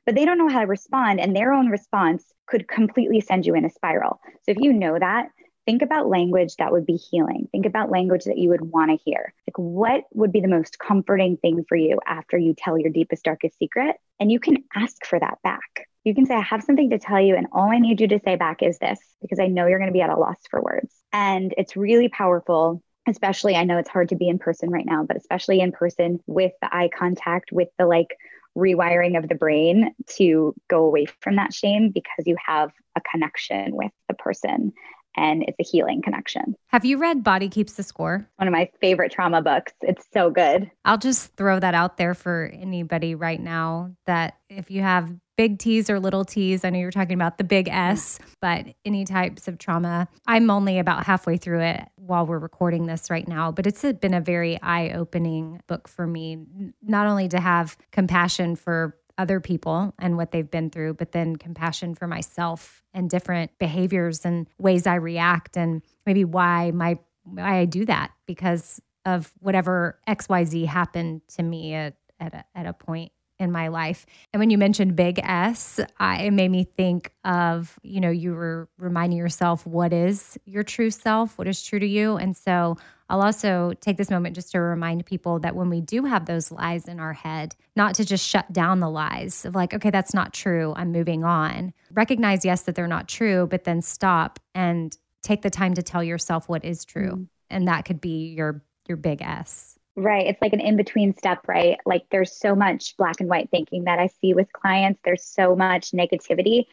but 0.04 0.14
they 0.14 0.24
don't 0.24 0.38
know 0.38 0.48
how 0.48 0.60
to 0.60 0.66
respond. 0.68 1.18
And 1.18 1.34
their 1.34 1.52
own 1.52 1.66
response 1.66 2.32
could 2.46 2.68
completely 2.68 3.20
send 3.20 3.44
you 3.44 3.56
in 3.56 3.64
a 3.64 3.70
spiral. 3.70 4.20
So 4.44 4.52
if 4.52 4.58
you 4.60 4.72
know 4.72 4.96
that, 4.96 5.30
think 5.66 5.82
about 5.82 6.08
language 6.08 6.56
that 6.56 6.72
would 6.72 6.86
be 6.86 6.96
healing. 6.96 7.48
Think 7.52 7.66
about 7.66 7.90
language 7.90 8.24
that 8.24 8.38
you 8.38 8.48
would 8.50 8.62
want 8.62 8.90
to 8.90 9.04
hear. 9.04 9.34
Like, 9.46 9.58
what 9.58 10.04
would 10.14 10.32
be 10.32 10.40
the 10.40 10.48
most 10.48 10.78
comforting 10.78 11.36
thing 11.36 11.64
for 11.68 11.76
you 11.76 11.98
after 12.06 12.38
you 12.38 12.54
tell 12.56 12.78
your 12.78 12.90
deepest, 12.90 13.24
darkest 13.24 13.58
secret? 13.58 13.96
And 14.18 14.32
you 14.32 14.40
can 14.40 14.64
ask 14.74 15.04
for 15.04 15.18
that 15.18 15.38
back. 15.42 15.88
You 16.04 16.14
can 16.14 16.24
say, 16.24 16.34
I 16.34 16.40
have 16.40 16.62
something 16.62 16.90
to 16.90 16.98
tell 16.98 17.20
you, 17.20 17.34
and 17.34 17.48
all 17.52 17.70
I 17.70 17.78
need 17.78 18.00
you 18.00 18.08
to 18.08 18.20
say 18.24 18.36
back 18.36 18.62
is 18.62 18.78
this, 18.78 19.00
because 19.20 19.40
I 19.40 19.48
know 19.48 19.66
you're 19.66 19.80
going 19.80 19.90
to 19.90 19.92
be 19.92 20.02
at 20.02 20.10
a 20.10 20.16
loss 20.16 20.38
for 20.48 20.62
words. 20.62 20.94
And 21.12 21.52
it's 21.58 21.76
really 21.76 22.08
powerful 22.08 22.82
especially 23.08 23.54
I 23.54 23.64
know 23.64 23.78
it's 23.78 23.88
hard 23.88 24.08
to 24.08 24.16
be 24.16 24.28
in 24.28 24.38
person 24.38 24.70
right 24.70 24.84
now, 24.84 25.04
but 25.04 25.16
especially 25.16 25.60
in 25.60 25.72
person 25.72 26.18
with 26.26 26.52
the 26.60 26.74
eye 26.74 26.90
contact, 26.92 27.52
with 27.52 27.68
the 27.78 27.86
like 27.86 28.16
rewiring 28.56 29.18
of 29.18 29.28
the 29.28 29.34
brain 29.34 29.92
to 30.16 30.54
go 30.68 30.86
away 30.86 31.06
from 31.20 31.36
that 31.36 31.52
shame 31.52 31.90
because 31.90 32.26
you 32.26 32.36
have 32.44 32.72
a 32.96 33.00
connection 33.00 33.76
with 33.76 33.92
the 34.08 34.14
person 34.14 34.72
and 35.16 35.44
it's 35.46 35.58
a 35.60 35.64
healing 35.64 36.02
connection. 36.02 36.54
Have 36.68 36.84
you 36.84 36.98
read 36.98 37.24
Body 37.24 37.48
Keeps 37.48 37.74
the 37.74 37.82
Score? 37.82 38.28
One 38.36 38.48
of 38.48 38.52
my 38.52 38.70
favorite 38.80 39.12
trauma 39.12 39.42
books. 39.42 39.72
It's 39.82 40.06
so 40.12 40.30
good. 40.30 40.70
I'll 40.84 40.98
just 40.98 41.34
throw 41.36 41.58
that 41.60 41.74
out 41.74 41.96
there 41.96 42.14
for 42.14 42.50
anybody 42.54 43.14
right 43.14 43.40
now 43.40 43.92
that 44.06 44.36
if 44.48 44.70
you 44.70 44.82
have 44.82 45.12
big 45.36 45.58
T's 45.58 45.90
or 45.90 46.00
little 46.00 46.24
T's, 46.24 46.64
I 46.64 46.70
know 46.70 46.78
you're 46.78 46.90
talking 46.90 47.14
about 47.14 47.38
the 47.38 47.44
big 47.44 47.68
S, 47.68 48.18
but 48.40 48.66
any 48.84 49.04
types 49.04 49.48
of 49.48 49.58
trauma. 49.58 50.08
I'm 50.26 50.50
only 50.50 50.78
about 50.78 51.04
halfway 51.04 51.36
through 51.36 51.60
it 51.60 51.82
while 51.96 52.26
we're 52.26 52.38
recording 52.38 52.86
this 52.86 53.10
right 53.10 53.26
now, 53.26 53.52
but 53.52 53.66
it's 53.66 53.82
been 53.82 54.14
a 54.14 54.20
very 54.20 54.60
eye 54.62 54.90
opening 54.90 55.60
book 55.66 55.88
for 55.88 56.06
me, 56.06 56.38
not 56.82 57.06
only 57.06 57.28
to 57.28 57.40
have 57.40 57.76
compassion 57.92 58.56
for 58.56 58.96
other 59.18 59.40
people 59.40 59.94
and 59.98 60.16
what 60.16 60.30
they've 60.30 60.50
been 60.50 60.70
through, 60.70 60.94
but 60.94 61.12
then 61.12 61.36
compassion 61.36 61.94
for 61.94 62.06
myself 62.06 62.82
and 62.92 63.08
different 63.08 63.50
behaviors 63.58 64.24
and 64.24 64.46
ways 64.58 64.86
I 64.86 64.96
react 64.96 65.56
and 65.56 65.82
maybe 66.04 66.24
why 66.24 66.70
my 66.72 66.98
why 67.24 67.58
I 67.58 67.64
do 67.64 67.84
that 67.86 68.12
because 68.26 68.80
of 69.04 69.32
whatever 69.40 69.98
XYZ 70.08 70.66
happened 70.66 71.22
to 71.28 71.42
me 71.42 71.74
at 71.74 71.96
at 72.18 72.34
a, 72.34 72.44
at 72.54 72.66
a 72.66 72.72
point 72.72 73.12
in 73.38 73.52
my 73.52 73.68
life. 73.68 74.06
And 74.32 74.40
when 74.40 74.50
you 74.50 74.58
mentioned 74.58 74.96
big 74.96 75.18
S, 75.22 75.80
I, 75.98 76.22
it 76.22 76.30
made 76.30 76.50
me 76.50 76.64
think 76.64 77.12
of, 77.24 77.78
you 77.82 78.00
know, 78.00 78.10
you 78.10 78.32
were 78.32 78.68
reminding 78.78 79.18
yourself 79.18 79.66
what 79.66 79.92
is 79.92 80.38
your 80.46 80.62
true 80.62 80.90
self, 80.90 81.36
what 81.36 81.48
is 81.48 81.62
true 81.62 81.78
to 81.78 81.86
you. 81.86 82.16
And 82.16 82.36
so 82.36 82.76
I'll 83.08 83.22
also 83.22 83.72
take 83.80 83.98
this 83.98 84.10
moment 84.10 84.34
just 84.34 84.50
to 84.52 84.60
remind 84.60 85.06
people 85.06 85.38
that 85.40 85.54
when 85.54 85.70
we 85.70 85.80
do 85.80 86.04
have 86.04 86.26
those 86.26 86.50
lies 86.50 86.88
in 86.88 86.98
our 86.98 87.12
head, 87.12 87.54
not 87.76 87.94
to 87.96 88.04
just 88.04 88.26
shut 88.26 88.52
down 88.52 88.80
the 88.80 88.90
lies 88.90 89.44
of 89.44 89.54
like, 89.54 89.74
okay, 89.74 89.90
that's 89.90 90.14
not 90.14 90.32
true. 90.32 90.72
I'm 90.76 90.90
moving 90.90 91.22
on. 91.22 91.72
Recognize, 91.92 92.44
yes, 92.44 92.62
that 92.62 92.74
they're 92.74 92.88
not 92.88 93.08
true, 93.08 93.46
but 93.46 93.64
then 93.64 93.82
stop 93.82 94.40
and 94.54 94.96
take 95.22 95.42
the 95.42 95.50
time 95.50 95.74
to 95.74 95.82
tell 95.82 96.02
yourself 96.02 96.48
what 96.48 96.64
is 96.64 96.84
true. 96.84 97.10
Mm-hmm. 97.10 97.24
And 97.50 97.68
that 97.68 97.84
could 97.84 98.00
be 98.00 98.28
your 98.28 98.62
your 98.88 98.96
big 98.96 99.20
S. 99.20 99.75
Right. 99.98 100.26
It's 100.26 100.42
like 100.42 100.52
an 100.52 100.60
in 100.60 100.76
between 100.76 101.16
step, 101.16 101.48
right? 101.48 101.78
Like 101.86 102.04
there's 102.10 102.36
so 102.36 102.54
much 102.54 102.96
black 102.98 103.20
and 103.20 103.30
white 103.30 103.50
thinking 103.50 103.84
that 103.84 103.98
I 103.98 104.08
see 104.08 104.34
with 104.34 104.52
clients. 104.52 105.00
There's 105.02 105.24
so 105.24 105.56
much 105.56 105.92
negativity. 105.92 106.66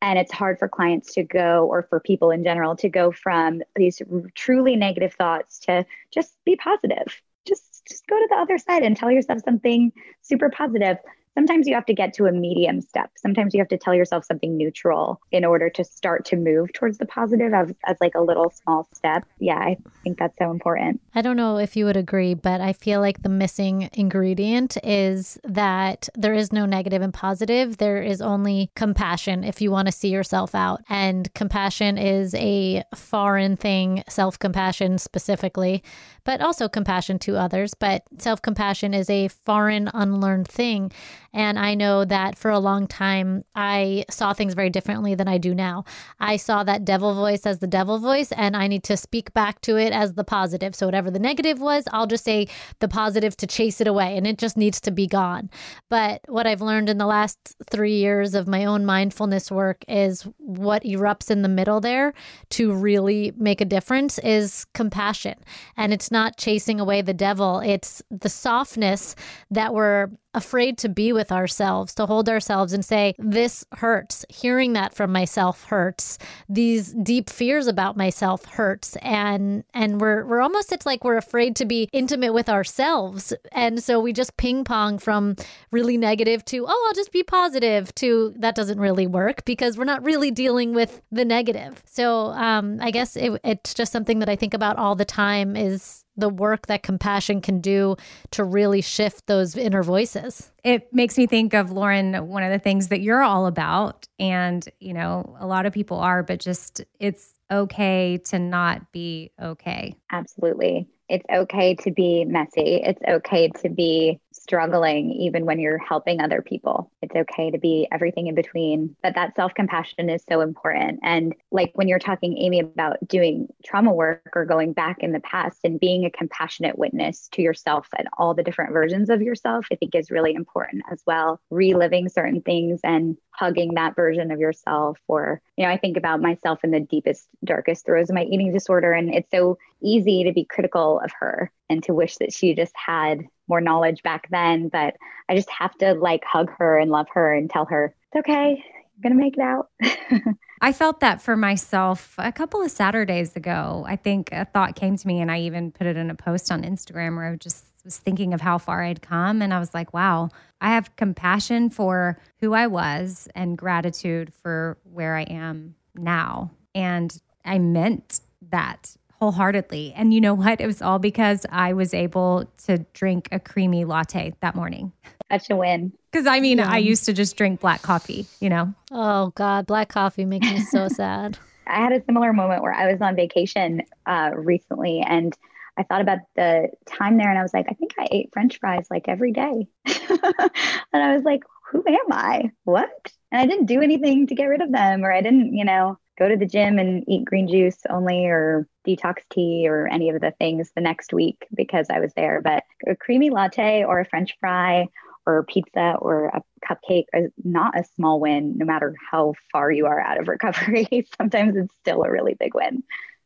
And 0.00 0.16
it's 0.16 0.32
hard 0.32 0.60
for 0.60 0.68
clients 0.68 1.14
to 1.14 1.24
go, 1.24 1.66
or 1.66 1.82
for 1.82 1.98
people 1.98 2.30
in 2.30 2.44
general, 2.44 2.76
to 2.76 2.88
go 2.88 3.10
from 3.10 3.62
these 3.74 4.00
truly 4.36 4.76
negative 4.76 5.12
thoughts 5.14 5.58
to 5.60 5.84
just 6.12 6.36
be 6.44 6.54
positive. 6.54 7.20
Just, 7.44 7.84
just 7.88 8.06
go 8.06 8.16
to 8.16 8.28
the 8.30 8.36
other 8.36 8.58
side 8.58 8.84
and 8.84 8.96
tell 8.96 9.10
yourself 9.10 9.40
something 9.44 9.90
super 10.22 10.50
positive 10.50 10.98
sometimes 11.38 11.68
you 11.68 11.74
have 11.74 11.86
to 11.86 11.94
get 11.94 12.12
to 12.12 12.26
a 12.26 12.32
medium 12.32 12.80
step. 12.80 13.12
Sometimes 13.16 13.54
you 13.54 13.60
have 13.60 13.68
to 13.68 13.78
tell 13.78 13.94
yourself 13.94 14.24
something 14.24 14.56
neutral 14.56 15.20
in 15.30 15.44
order 15.44 15.70
to 15.70 15.84
start 15.84 16.24
to 16.24 16.36
move 16.36 16.72
towards 16.72 16.98
the 16.98 17.06
positive 17.06 17.54
as, 17.54 17.72
as 17.86 17.96
like 18.00 18.16
a 18.16 18.20
little 18.20 18.50
small 18.50 18.88
step. 18.92 19.24
Yeah, 19.38 19.58
I 19.58 19.76
think 20.02 20.18
that's 20.18 20.36
so 20.36 20.50
important. 20.50 21.00
I 21.14 21.22
don't 21.22 21.36
know 21.36 21.58
if 21.58 21.76
you 21.76 21.84
would 21.84 21.96
agree, 21.96 22.34
but 22.34 22.60
I 22.60 22.72
feel 22.72 22.98
like 23.00 23.22
the 23.22 23.28
missing 23.28 23.88
ingredient 23.92 24.78
is 24.82 25.38
that 25.44 26.08
there 26.16 26.34
is 26.34 26.52
no 26.52 26.66
negative 26.66 27.02
and 27.02 27.14
positive. 27.14 27.76
There 27.76 28.02
is 28.02 28.20
only 28.20 28.72
compassion 28.74 29.44
if 29.44 29.60
you 29.60 29.70
want 29.70 29.86
to 29.86 29.92
see 29.92 30.08
yourself 30.08 30.56
out. 30.56 30.82
And 30.88 31.32
compassion 31.34 31.98
is 31.98 32.34
a 32.34 32.82
foreign 32.96 33.56
thing, 33.56 34.02
self 34.08 34.40
compassion 34.40 34.98
specifically, 34.98 35.84
but 36.28 36.42
also 36.42 36.68
compassion 36.68 37.18
to 37.18 37.38
others. 37.38 37.72
But 37.72 38.02
self 38.18 38.42
compassion 38.42 38.92
is 38.92 39.08
a 39.08 39.28
foreign, 39.28 39.88
unlearned 39.94 40.46
thing. 40.46 40.92
And 41.32 41.58
I 41.58 41.74
know 41.74 42.04
that 42.04 42.36
for 42.36 42.50
a 42.50 42.58
long 42.58 42.86
time, 42.86 43.44
I 43.54 44.04
saw 44.10 44.34
things 44.34 44.52
very 44.52 44.68
differently 44.68 45.14
than 45.14 45.28
I 45.28 45.38
do 45.38 45.54
now. 45.54 45.84
I 46.20 46.36
saw 46.36 46.64
that 46.64 46.84
devil 46.84 47.14
voice 47.14 47.46
as 47.46 47.60
the 47.60 47.66
devil 47.66 47.98
voice, 47.98 48.30
and 48.32 48.56
I 48.56 48.66
need 48.66 48.82
to 48.84 48.96
speak 48.96 49.32
back 49.32 49.62
to 49.62 49.78
it 49.78 49.92
as 49.92 50.14
the 50.14 50.24
positive. 50.24 50.74
So, 50.74 50.84
whatever 50.86 51.10
the 51.10 51.18
negative 51.18 51.60
was, 51.60 51.84
I'll 51.92 52.06
just 52.06 52.24
say 52.24 52.48
the 52.80 52.88
positive 52.88 53.34
to 53.38 53.46
chase 53.46 53.80
it 53.80 53.86
away, 53.86 54.14
and 54.14 54.26
it 54.26 54.36
just 54.36 54.58
needs 54.58 54.82
to 54.82 54.90
be 54.90 55.06
gone. 55.06 55.48
But 55.88 56.20
what 56.28 56.46
I've 56.46 56.60
learned 56.60 56.90
in 56.90 56.98
the 56.98 57.06
last 57.06 57.38
three 57.70 57.96
years 57.96 58.34
of 58.34 58.46
my 58.46 58.66
own 58.66 58.84
mindfulness 58.84 59.50
work 59.50 59.82
is 59.88 60.26
what 60.36 60.82
erupts 60.82 61.30
in 61.30 61.40
the 61.40 61.48
middle 61.48 61.80
there 61.80 62.12
to 62.50 62.74
really 62.74 63.32
make 63.36 63.62
a 63.62 63.66
difference 63.66 64.18
is 64.18 64.66
compassion. 64.74 65.34
And 65.76 65.94
it's 65.94 66.10
not 66.10 66.17
chasing 66.36 66.80
away 66.80 67.02
the 67.02 67.14
devil, 67.14 67.60
it's 67.60 68.02
the 68.10 68.28
softness 68.28 69.14
that 69.50 69.74
we're 69.74 70.08
afraid 70.34 70.78
to 70.78 70.88
be 70.88 71.12
with 71.12 71.32
ourselves, 71.32 71.94
to 71.94 72.06
hold 72.06 72.28
ourselves 72.28 72.72
and 72.72 72.84
say, 72.84 73.14
This 73.18 73.64
hurts. 73.72 74.24
Hearing 74.28 74.72
that 74.74 74.94
from 74.94 75.10
myself 75.10 75.64
hurts. 75.64 76.18
These 76.48 76.92
deep 76.92 77.30
fears 77.30 77.66
about 77.66 77.96
myself 77.96 78.44
hurts. 78.44 78.96
And 79.02 79.64
and 79.74 80.00
we're 80.00 80.24
we're 80.26 80.40
almost 80.40 80.72
it's 80.72 80.86
like 80.86 81.04
we're 81.04 81.16
afraid 81.16 81.56
to 81.56 81.64
be 81.64 81.88
intimate 81.92 82.32
with 82.32 82.48
ourselves. 82.48 83.32
And 83.52 83.82
so 83.82 84.00
we 84.00 84.12
just 84.12 84.36
ping 84.36 84.64
pong 84.64 84.98
from 84.98 85.36
really 85.70 85.96
negative 85.96 86.44
to, 86.46 86.66
oh, 86.66 86.86
I'll 86.88 86.94
just 86.94 87.12
be 87.12 87.22
positive 87.22 87.94
to 87.96 88.34
that 88.38 88.54
doesn't 88.54 88.80
really 88.80 89.06
work 89.06 89.44
because 89.44 89.76
we're 89.76 89.84
not 89.84 90.04
really 90.04 90.30
dealing 90.30 90.74
with 90.74 91.00
the 91.10 91.24
negative. 91.24 91.82
So 91.86 92.28
um, 92.28 92.78
I 92.80 92.90
guess 92.90 93.16
it, 93.16 93.40
it's 93.44 93.74
just 93.74 93.92
something 93.92 94.20
that 94.20 94.28
I 94.28 94.36
think 94.36 94.54
about 94.54 94.76
all 94.76 94.94
the 94.94 95.04
time 95.04 95.56
is 95.56 96.04
the 96.18 96.28
work 96.28 96.66
that 96.66 96.82
compassion 96.82 97.40
can 97.40 97.60
do 97.60 97.96
to 98.32 98.44
really 98.44 98.80
shift 98.82 99.26
those 99.26 99.56
inner 99.56 99.82
voices. 99.82 100.50
It 100.64 100.92
makes 100.92 101.16
me 101.16 101.26
think 101.26 101.54
of 101.54 101.70
Lauren, 101.70 102.28
one 102.28 102.42
of 102.42 102.52
the 102.52 102.58
things 102.58 102.88
that 102.88 103.00
you're 103.00 103.22
all 103.22 103.46
about. 103.46 104.06
And, 104.18 104.68
you 104.80 104.92
know, 104.92 105.36
a 105.38 105.46
lot 105.46 105.64
of 105.64 105.72
people 105.72 105.98
are, 105.98 106.22
but 106.22 106.40
just 106.40 106.84
it's 106.98 107.34
okay 107.50 108.18
to 108.26 108.38
not 108.38 108.92
be 108.92 109.30
okay. 109.40 109.96
Absolutely. 110.10 110.88
It's 111.08 111.24
okay 111.32 111.74
to 111.76 111.90
be 111.90 112.24
messy. 112.24 112.82
It's 112.84 113.00
okay 113.08 113.48
to 113.62 113.68
be 113.68 114.20
struggling 114.48 115.12
even 115.12 115.44
when 115.44 115.58
you're 115.58 115.78
helping 115.78 116.20
other 116.20 116.40
people. 116.40 116.90
It's 117.02 117.14
okay 117.14 117.50
to 117.50 117.58
be 117.58 117.86
everything 117.92 118.28
in 118.28 118.34
between. 118.34 118.96
But 119.02 119.14
that 119.14 119.36
self 119.36 119.52
compassion 119.54 120.08
is 120.08 120.24
so 120.28 120.40
important. 120.40 121.00
And 121.02 121.34
like 121.50 121.72
when 121.74 121.86
you're 121.86 121.98
talking, 121.98 122.38
Amy, 122.38 122.60
about 122.60 122.96
doing 123.06 123.48
trauma 123.64 123.92
work 123.92 124.30
or 124.34 124.46
going 124.46 124.72
back 124.72 124.98
in 125.00 125.12
the 125.12 125.20
past 125.20 125.60
and 125.64 125.78
being 125.78 126.04
a 126.04 126.10
compassionate 126.10 126.78
witness 126.78 127.28
to 127.32 127.42
yourself 127.42 127.88
and 127.96 128.08
all 128.16 128.32
the 128.32 128.42
different 128.42 128.72
versions 128.72 129.10
of 129.10 129.20
yourself, 129.20 129.66
I 129.70 129.76
think 129.76 129.94
is 129.94 130.10
really 130.10 130.34
important 130.34 130.82
as 130.90 131.02
well. 131.06 131.40
Reliving 131.50 132.08
certain 132.08 132.40
things 132.40 132.80
and 132.82 133.18
hugging 133.38 133.74
that 133.74 133.94
version 133.94 134.30
of 134.30 134.40
yourself. 134.40 134.98
Or, 135.06 135.40
you 135.56 135.64
know, 135.64 135.70
I 135.70 135.76
think 135.76 135.96
about 135.96 136.20
myself 136.20 136.60
in 136.64 136.70
the 136.70 136.80
deepest, 136.80 137.28
darkest 137.44 137.86
throes 137.86 138.10
of 138.10 138.14
my 138.14 138.24
eating 138.24 138.52
disorder. 138.52 138.92
And 138.92 139.14
it's 139.14 139.30
so 139.30 139.58
easy 139.82 140.24
to 140.24 140.32
be 140.32 140.44
critical 140.44 141.00
of 141.00 141.12
her 141.20 141.52
and 141.70 141.82
to 141.84 141.94
wish 141.94 142.16
that 142.16 142.32
she 142.32 142.54
just 142.54 142.74
had 142.74 143.24
more 143.46 143.60
knowledge 143.60 144.02
back 144.02 144.28
then. 144.30 144.68
But 144.68 144.96
I 145.28 145.36
just 145.36 145.50
have 145.50 145.76
to 145.78 145.94
like 145.94 146.24
hug 146.24 146.50
her 146.58 146.78
and 146.78 146.90
love 146.90 147.06
her 147.14 147.34
and 147.34 147.48
tell 147.48 147.66
her, 147.66 147.94
it's 148.12 148.26
okay. 148.28 148.64
You're 149.02 149.10
to 149.10 149.16
make 149.16 149.36
it 149.36 149.42
out. 149.42 149.68
I 150.60 150.72
felt 150.72 151.00
that 151.00 151.22
for 151.22 151.36
myself 151.36 152.14
a 152.18 152.32
couple 152.32 152.62
of 152.62 152.70
Saturdays 152.70 153.36
ago. 153.36 153.84
I 153.86 153.94
think 153.94 154.30
a 154.32 154.44
thought 154.44 154.74
came 154.74 154.96
to 154.96 155.06
me, 155.06 155.20
and 155.20 155.30
I 155.30 155.40
even 155.42 155.70
put 155.70 155.86
it 155.86 155.96
in 155.96 156.10
a 156.10 156.16
post 156.16 156.50
on 156.50 156.62
Instagram 156.62 157.14
where 157.14 157.30
I 157.30 157.36
just 157.36 157.64
was 157.88 157.96
thinking 157.96 158.34
of 158.34 158.42
how 158.42 158.58
far 158.58 158.82
I'd 158.82 159.00
come. 159.00 159.40
And 159.40 159.54
I 159.54 159.58
was 159.58 159.72
like, 159.72 159.94
wow, 159.94 160.28
I 160.60 160.74
have 160.74 160.94
compassion 160.96 161.70
for 161.70 162.20
who 162.38 162.52
I 162.52 162.66
was 162.66 163.28
and 163.34 163.56
gratitude 163.56 164.30
for 164.42 164.76
where 164.92 165.16
I 165.16 165.22
am 165.22 165.74
now. 165.94 166.50
And 166.74 167.18
I 167.46 167.58
meant 167.58 168.20
that 168.50 168.94
wholeheartedly. 169.12 169.94
And 169.96 170.12
you 170.12 170.20
know 170.20 170.34
what? 170.34 170.60
It 170.60 170.66
was 170.66 170.82
all 170.82 170.98
because 170.98 171.46
I 171.50 171.72
was 171.72 171.94
able 171.94 172.44
to 172.66 172.78
drink 172.92 173.30
a 173.32 173.40
creamy 173.40 173.86
latte 173.86 174.34
that 174.40 174.54
morning. 174.54 174.92
Such 175.32 175.48
a 175.48 175.56
win. 175.56 175.92
Because 176.12 176.26
I 176.26 176.40
mean, 176.40 176.58
yeah. 176.58 176.70
I 176.70 176.76
used 176.76 177.06
to 177.06 177.14
just 177.14 177.36
drink 177.36 177.60
black 177.60 177.80
coffee, 177.80 178.26
you 178.38 178.50
know? 178.50 178.74
Oh, 178.92 179.32
God. 179.34 179.66
Black 179.66 179.88
coffee 179.88 180.26
makes 180.26 180.46
me 180.46 180.60
so 180.60 180.88
sad. 180.94 181.38
I 181.66 181.76
had 181.76 181.92
a 181.92 182.04
similar 182.04 182.34
moment 182.34 182.62
where 182.62 182.74
I 182.74 182.92
was 182.92 183.00
on 183.00 183.16
vacation 183.16 183.82
uh, 184.04 184.32
recently 184.34 185.00
and 185.00 185.34
I 185.78 185.84
thought 185.84 186.00
about 186.00 186.18
the 186.36 186.70
time 186.86 187.16
there 187.16 187.30
and 187.30 187.38
I 187.38 187.42
was 187.42 187.54
like, 187.54 187.66
I 187.68 187.74
think 187.74 187.94
I 187.98 188.08
ate 188.10 188.30
french 188.32 188.58
fries 188.58 188.88
like 188.90 189.08
every 189.08 189.32
day. 189.32 189.68
and 189.86 191.02
I 191.02 191.14
was 191.14 191.22
like, 191.22 191.42
who 191.70 191.84
am 191.86 192.12
I? 192.12 192.50
What? 192.64 192.90
And 193.30 193.40
I 193.40 193.46
didn't 193.46 193.66
do 193.66 193.80
anything 193.80 194.26
to 194.26 194.34
get 194.34 194.46
rid 194.46 194.60
of 194.60 194.72
them 194.72 195.04
or 195.04 195.12
I 195.12 195.20
didn't, 195.20 195.54
you 195.54 195.64
know, 195.64 195.98
go 196.18 196.28
to 196.28 196.36
the 196.36 196.46
gym 196.46 196.78
and 196.78 197.04
eat 197.06 197.24
green 197.24 197.46
juice 197.46 197.78
only 197.88 198.26
or 198.26 198.66
detox 198.86 199.18
tea 199.30 199.66
or 199.68 199.86
any 199.86 200.10
of 200.10 200.20
the 200.20 200.32
things 200.38 200.70
the 200.74 200.80
next 200.80 201.12
week 201.12 201.46
because 201.54 201.86
I 201.90 202.00
was 202.00 202.12
there. 202.14 202.40
But 202.42 202.64
a 202.86 202.96
creamy 202.96 203.30
latte 203.30 203.84
or 203.84 204.00
a 204.00 204.04
french 204.04 204.36
fry 204.40 204.88
or 205.26 205.44
pizza 205.44 205.96
or 206.00 206.26
a 206.26 206.42
cupcake 206.66 207.04
is 207.12 207.30
not 207.44 207.78
a 207.78 207.84
small 207.96 208.18
win, 208.18 208.56
no 208.56 208.64
matter 208.64 208.94
how 209.10 209.34
far 209.52 209.70
you 209.70 209.86
are 209.86 210.00
out 210.00 210.18
of 210.18 210.26
recovery. 210.26 211.06
Sometimes 211.18 211.54
it's 211.54 211.74
still 211.76 212.02
a 212.02 212.10
really 212.10 212.34
big 212.34 212.54
win. 212.54 212.82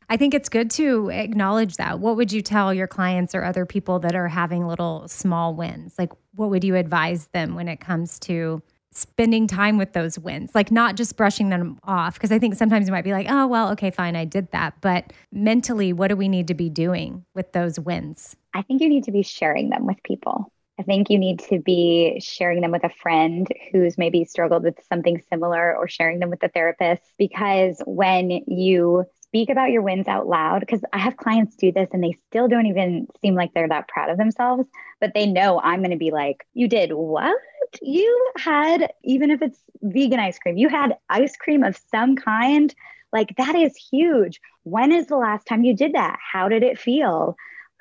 I 0.09 0.17
think 0.17 0.33
it's 0.33 0.49
good 0.49 0.69
to 0.71 1.09
acknowledge 1.09 1.77
that. 1.77 1.99
What 1.99 2.15
would 2.15 2.31
you 2.31 2.41
tell 2.41 2.73
your 2.73 2.87
clients 2.87 3.33
or 3.33 3.43
other 3.43 3.65
people 3.65 3.99
that 3.99 4.15
are 4.15 4.27
having 4.27 4.67
little 4.67 5.07
small 5.07 5.55
wins? 5.55 5.95
Like, 5.97 6.11
what 6.35 6.49
would 6.49 6.63
you 6.63 6.75
advise 6.75 7.27
them 7.27 7.55
when 7.55 7.67
it 7.67 7.79
comes 7.79 8.19
to 8.19 8.61
spending 8.95 9.47
time 9.47 9.77
with 9.77 9.93
those 9.93 10.17
wins, 10.19 10.53
like 10.53 10.71
not 10.71 10.95
just 10.95 11.17
brushing 11.17 11.49
them 11.49 11.79
off. 11.83 12.13
Because 12.13 12.31
I 12.31 12.39
think 12.39 12.55
sometimes 12.55 12.87
you 12.87 12.91
might 12.91 13.03
be 13.03 13.11
like, 13.11 13.27
oh, 13.29 13.47
well, 13.47 13.71
okay, 13.71 13.91
fine, 13.91 14.15
I 14.15 14.25
did 14.25 14.51
that. 14.51 14.75
But 14.81 15.11
mentally, 15.31 15.93
what 15.93 16.09
do 16.09 16.15
we 16.15 16.27
need 16.27 16.47
to 16.47 16.53
be 16.53 16.69
doing 16.69 17.25
with 17.33 17.51
those 17.53 17.79
wins? 17.79 18.35
I 18.53 18.61
think 18.61 18.81
you 18.81 18.89
need 18.89 19.03
to 19.05 19.11
be 19.11 19.23
sharing 19.23 19.69
them 19.69 19.85
with 19.85 20.01
people. 20.03 20.51
I 20.79 20.83
think 20.83 21.09
you 21.09 21.19
need 21.19 21.39
to 21.49 21.59
be 21.59 22.19
sharing 22.19 22.61
them 22.61 22.71
with 22.71 22.83
a 22.83 22.89
friend 22.89 23.47
who's 23.71 23.97
maybe 23.97 24.25
struggled 24.25 24.63
with 24.63 24.79
something 24.89 25.21
similar 25.29 25.75
or 25.75 25.87
sharing 25.87 26.19
them 26.19 26.31
with 26.31 26.41
a 26.41 26.49
therapist 26.49 27.03
because 27.17 27.81
when 27.85 28.31
you 28.47 29.05
speak 29.33 29.49
about 29.49 29.71
your 29.71 29.81
wins 29.81 30.07
out 30.07 30.27
loud 30.27 30.59
because 30.59 30.81
I 30.93 30.99
have 30.99 31.17
clients 31.17 31.55
do 31.55 31.71
this 31.71 31.89
and 31.91 32.03
they 32.03 32.15
still 32.27 32.47
don't 32.47 32.67
even 32.67 33.07
seem 33.19 33.33
like 33.33 33.51
they're 33.55 33.67
that 33.67 33.87
proud 33.87 34.11
of 34.11 34.19
themselves, 34.19 34.69
but 35.01 35.13
they 35.15 35.25
know 35.25 35.59
I'm 35.59 35.79
going 35.79 35.89
to 35.89 35.97
be 35.97 36.11
like, 36.11 36.45
You 36.53 36.67
did 36.67 36.93
what? 36.93 37.35
You 37.81 38.31
had, 38.37 38.93
even 39.03 39.31
if 39.31 39.41
it's 39.41 39.57
vegan 39.81 40.19
ice 40.19 40.37
cream, 40.37 40.57
you 40.57 40.69
had 40.69 40.97
ice 41.09 41.35
cream 41.35 41.63
of 41.63 41.79
some 41.89 42.15
kind. 42.15 42.73
Like, 43.11 43.35
that 43.37 43.55
is 43.55 43.75
huge. 43.75 44.39
When 44.63 44.91
is 44.91 45.07
the 45.07 45.17
last 45.17 45.47
time 45.47 45.63
you 45.63 45.75
did 45.75 45.93
that? 45.93 46.19
How 46.31 46.47
did 46.47 46.61
it 46.61 46.77
feel? 46.77 47.35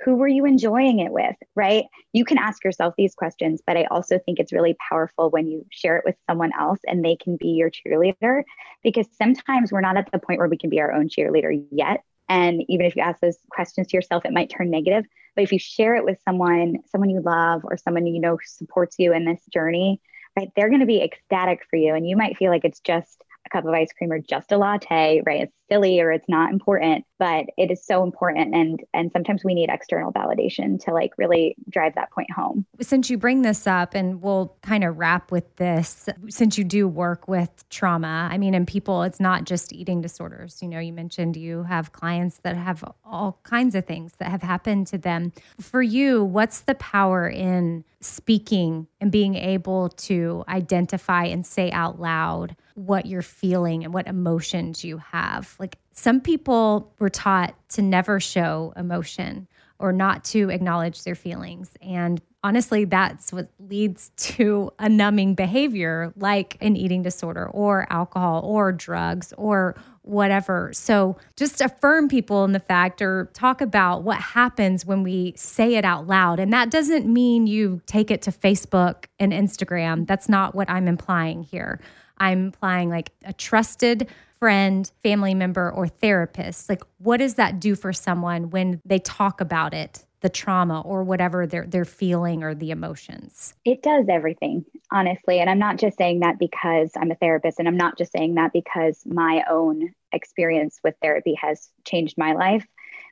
Who 0.05 0.17
were 0.17 0.29
you 0.29 0.45
enjoying 0.45 0.99
it 0.99 1.13
with 1.13 1.37
right? 1.55 1.85
You 2.13 2.25
can 2.25 2.39
ask 2.39 2.65
yourself 2.65 2.95
these 2.97 3.15
questions 3.15 3.63
but 3.67 3.77
i 3.77 3.85
also 3.85 4.19
think 4.19 4.39
it's 4.39 4.53
really 4.53 4.77
powerful 4.89 5.31
when 5.31 5.47
you 5.47 5.65
share 5.71 5.97
it 5.97 6.05
with 6.05 6.17
someone 6.29 6.51
else 6.59 6.81
and 6.87 7.05
they 7.05 7.17
can 7.17 7.37
be 7.37 7.49
your 7.49 7.71
cheerleader 7.71 8.43
because 8.83 9.07
sometimes 9.17 9.73
we're 9.73 9.81
not 9.81 9.97
at 9.97 10.11
the 10.13 10.19
point 10.19 10.39
where 10.39 10.49
we 10.49 10.59
can 10.59 10.71
be 10.71 10.81
our 10.81 10.93
own 10.93 11.09
cheerleader 11.09 11.65
yet. 11.71 12.03
And 12.29 12.63
even 12.69 12.87
if 12.87 12.97
you 12.97 13.03
ask 13.03 13.21
those 13.21 13.39
questions 13.51 13.89
to 13.89 13.97
yourself 13.97 14.25
it 14.25 14.33
might 14.33 14.51
turn 14.51 14.71
negative. 14.71 15.05
But 15.35 15.45
if 15.45 15.53
you 15.53 15.59
share 15.59 15.97
it 15.97 16.05
with 16.05 16.19
someone 16.25 16.77
someone 16.87 17.11
you 17.11 17.21
love 17.21 17.63
or 17.65 17.77
someone 17.77 18.07
you 18.07 18.21
know 18.21 18.39
supports 18.45 18.97
you 18.99 19.13
in 19.13 19.25
this 19.25 19.41
journey 19.53 20.01
right 20.37 20.51
they're 20.57 20.69
going 20.69 20.81
to 20.81 20.87
be 20.87 21.03
ecstatic 21.03 21.61
for 21.71 21.77
you. 21.77 21.95
And 21.95 22.09
you 22.09 22.17
might 22.17 22.37
feel 22.37 22.51
like 22.51 22.65
it's 22.65 22.81
just 22.81 23.25
a 23.47 23.51
cup 23.51 23.65
of 23.65 23.73
ice 23.73 23.93
cream 23.97 24.13
or 24.13 24.19
just 24.19 24.53
a 24.53 24.57
latte, 24.57 25.23
right? 25.27 25.43
It's 25.43 25.53
silly 25.69 26.01
or 26.01 26.13
it's 26.13 26.29
not 26.29 26.53
important, 26.53 27.05
but 27.19 27.47
it 27.57 27.71
is 27.71 27.85
so 27.85 28.03
important 28.03 28.55
and 28.55 28.81
and 28.93 29.11
sometimes 29.13 29.43
we 29.45 29.55
need 29.55 29.71
external 29.71 30.13
validation 30.13 30.83
to 30.85 30.93
like 30.93 31.13
really 31.17 31.57
drive 31.71 31.95
that 31.95 32.11
point 32.11 32.31
home. 32.31 32.67
Since 32.81 33.09
you 33.09 33.17
bring 33.17 33.43
this 33.43 33.67
up 33.67 33.95
and 33.95 34.21
we'll 34.21 34.55
kind 34.63 34.85
of 34.85 34.99
wrap 34.99 35.31
with 35.31 35.57
this, 35.57 36.09
since 36.29 36.59
you 36.59 36.65
do 36.65 36.87
work 36.87 37.27
with 37.27 37.69
trauma, 37.71 38.29
I 38.31 38.39
mean 38.39 38.55
in 38.55 38.67
people 38.67 39.03
it's 39.03 39.21
not 39.21 39.45
just 39.45 39.73
eating 39.73 40.03
disorders. 40.03 40.61
You 40.63 40.69
know, 40.69 40.79
you 40.79 40.93
mentioned 40.93 41.37
you 41.37 41.63
have 41.65 41.93
clients 41.93 42.39
that 42.43 42.57
have 42.57 42.85
all 43.05 43.39
kinds 43.43 43.75
of 43.75 43.87
things 43.87 44.13
that 44.19 44.29
have 44.29 44.43
happened 44.43 44.87
to 44.89 44.99
them. 44.99 45.33
For 45.61 45.83
you, 45.83 46.23
what's 46.25 46.61
the 46.61 46.75
power 46.75 47.29
in 47.29 47.85
speaking 48.03 48.87
and 49.01 49.11
being 49.11 49.35
able 49.35 49.89
to 49.91 50.45
identify 50.49 51.25
and 51.25 51.47
say 51.47 51.71
out 51.71 52.01
loud 52.01 52.57
what 52.75 53.07
you're 53.07 53.23
feeling 53.23 53.85
and 53.85 53.95
what 53.95 54.07
emotions 54.07 54.85
you 54.85 54.99
have. 54.99 55.55
Like 55.59 55.79
some 55.93 56.21
people 56.21 56.93
were 56.99 57.09
taught 57.09 57.55
to 57.71 57.83
never 57.83 58.21
show 58.21 58.73
emotion 58.77 59.47
or 59.83 59.93
not 59.93 60.25
to 60.25 60.49
acknowledge 60.49 61.03
their 61.03 61.17
feelings. 61.17 61.73
And 61.83 62.23
honestly, 62.45 62.85
that's 62.85 63.33
what 63.33 63.49
leads 63.59 64.11
to 64.17 64.73
a 64.79 64.89
numbing 64.89 65.35
behavior 65.35 66.13
like 66.17 66.57
an 66.61 66.77
eating 66.77 67.03
disorder 67.03 67.49
or 67.49 67.87
alcohol 67.91 68.43
or 68.45 68.73
drugs 68.73 69.35
or 69.37 69.75
whatever. 70.03 70.73
So 70.73 71.17
just 71.37 71.61
affirm 71.61 72.09
people 72.09 72.45
in 72.45 72.53
the 72.53 72.61
fact 72.61 73.03
or 73.03 73.31
talk 73.35 73.61
about 73.61 74.03
what 74.03 74.19
happens 74.19 74.85
when 74.87 75.03
we 75.03 75.35
say 75.37 75.75
it 75.75 75.85
out 75.85 76.07
loud. 76.07 76.41
And 76.41 76.53
that 76.53 76.71
doesn't 76.71 77.07
mean 77.07 77.47
you 77.47 77.81
take 77.87 78.11
it 78.11 78.23
to 78.23 78.33
Facebook 78.33 79.05
and 79.21 79.33
Instagram. 79.33 80.07
That's 80.07 80.29
not 80.29 80.55
what 80.55 80.69
I'm 80.71 80.89
implying 80.89 81.43
here. 81.43 81.81
I'm 82.19 82.47
implying 82.47 82.89
like 82.89 83.11
a 83.25 83.33
trusted 83.33 84.09
friend, 84.43 84.91
family 85.05 85.35
member, 85.35 85.71
or 85.71 85.87
therapist. 85.87 86.69
Like, 86.69 86.83
what 86.99 87.19
does 87.19 87.35
that 87.35 87.61
do 87.61 87.77
for 87.77 87.93
someone 87.93 88.51
when 88.51 88.81
they 88.85 88.99
talk 88.99 89.41
about 89.41 89.73
it? 89.73 90.05
the 90.21 90.29
trauma 90.29 90.81
or 90.83 91.03
whatever 91.03 91.49
they're 91.49 91.67
they're 91.67 91.85
feeling 91.85 92.45
or 92.45 92.55
the 92.55 92.71
emotions. 92.71 93.55
It 93.65 93.83
does 93.83 94.07
everything, 94.09 94.65
honestly. 94.93 95.41
And 95.41 95.51
I'm 95.51 95.59
not 95.59 95.79
just 95.79 95.99
saying 95.99 96.21
that 96.21 96.39
because 96.39 96.93
I'm 96.95 97.11
a 97.11 97.17
therapist 97.17 97.59
and 97.59 97.67
I'm 97.67 97.77
not 97.77 97.99
just 97.99 98.13
saying 98.13 98.37
that 98.37 98.53
because 98.53 99.03
my 99.05 99.43
own 99.51 99.93
experience 100.13 100.79
with 100.85 100.95
therapy 101.03 101.35
has 101.43 101.71
changed 101.85 102.15
my 102.17 102.35
life, 102.35 102.65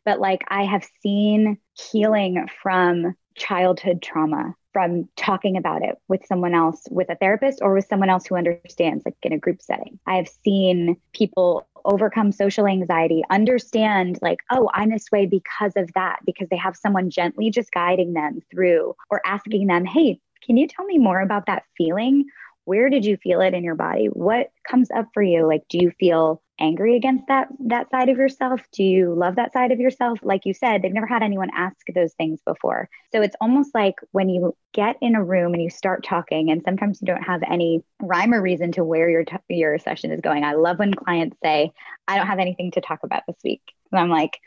but 0.04 0.20
like 0.20 0.42
I 0.46 0.66
have 0.66 0.86
seen 1.02 1.58
healing 1.74 2.46
from 2.62 3.16
childhood 3.34 4.02
trauma 4.02 4.54
from 4.72 5.08
talking 5.16 5.56
about 5.56 5.82
it 5.82 5.96
with 6.08 6.24
someone 6.26 6.54
else, 6.54 6.82
with 6.90 7.10
a 7.10 7.16
therapist 7.16 7.60
or 7.62 7.74
with 7.74 7.86
someone 7.86 8.10
else 8.10 8.26
who 8.26 8.36
understands, 8.36 9.04
like 9.04 9.16
in 9.22 9.32
a 9.32 9.38
group 9.38 9.60
setting. 9.60 9.98
I 10.06 10.16
have 10.16 10.28
seen 10.28 10.96
people 11.12 11.66
overcome 11.84 12.32
social 12.32 12.66
anxiety, 12.66 13.22
understand, 13.30 14.18
like, 14.22 14.40
oh, 14.50 14.70
I'm 14.74 14.90
this 14.90 15.10
way 15.10 15.26
because 15.26 15.72
of 15.76 15.90
that, 15.94 16.20
because 16.26 16.48
they 16.50 16.56
have 16.56 16.76
someone 16.76 17.10
gently 17.10 17.50
just 17.50 17.72
guiding 17.72 18.12
them 18.12 18.40
through 18.50 18.94
or 19.10 19.20
asking 19.24 19.66
them, 19.66 19.84
hey, 19.84 20.20
can 20.44 20.56
you 20.56 20.66
tell 20.66 20.84
me 20.84 20.98
more 20.98 21.20
about 21.20 21.46
that 21.46 21.64
feeling? 21.76 22.24
Where 22.70 22.88
did 22.88 23.04
you 23.04 23.16
feel 23.16 23.40
it 23.40 23.52
in 23.52 23.64
your 23.64 23.74
body? 23.74 24.06
What 24.06 24.52
comes 24.62 24.92
up 24.92 25.06
for 25.12 25.24
you? 25.24 25.44
Like, 25.44 25.62
do 25.68 25.76
you 25.82 25.90
feel 25.98 26.40
angry 26.60 26.94
against 26.94 27.26
that 27.26 27.48
that 27.66 27.90
side 27.90 28.08
of 28.08 28.16
yourself? 28.16 28.60
Do 28.70 28.84
you 28.84 29.12
love 29.12 29.34
that 29.34 29.52
side 29.52 29.72
of 29.72 29.80
yourself? 29.80 30.20
Like 30.22 30.46
you 30.46 30.54
said, 30.54 30.80
they've 30.80 30.92
never 30.92 31.08
had 31.08 31.24
anyone 31.24 31.50
ask 31.52 31.78
those 31.92 32.12
things 32.12 32.38
before. 32.46 32.88
So 33.10 33.22
it's 33.22 33.34
almost 33.40 33.74
like 33.74 33.96
when 34.12 34.28
you 34.28 34.56
get 34.72 34.94
in 35.00 35.16
a 35.16 35.24
room 35.24 35.52
and 35.52 35.60
you 35.60 35.68
start 35.68 36.04
talking 36.04 36.52
and 36.52 36.62
sometimes 36.62 37.00
you 37.02 37.06
don't 37.06 37.24
have 37.24 37.42
any 37.42 37.82
rhyme 38.00 38.32
or 38.32 38.40
reason 38.40 38.70
to 38.70 38.84
where 38.84 39.10
your 39.10 39.24
t- 39.24 39.36
your 39.48 39.76
session 39.80 40.12
is 40.12 40.20
going. 40.20 40.44
I 40.44 40.52
love 40.52 40.78
when 40.78 40.94
clients 40.94 41.38
say, 41.42 41.72
"I 42.06 42.16
don't 42.16 42.28
have 42.28 42.38
anything 42.38 42.70
to 42.70 42.80
talk 42.80 43.00
about 43.02 43.24
this 43.26 43.38
week." 43.42 43.62
And 43.90 44.00
I'm 44.00 44.10
like, 44.10 44.38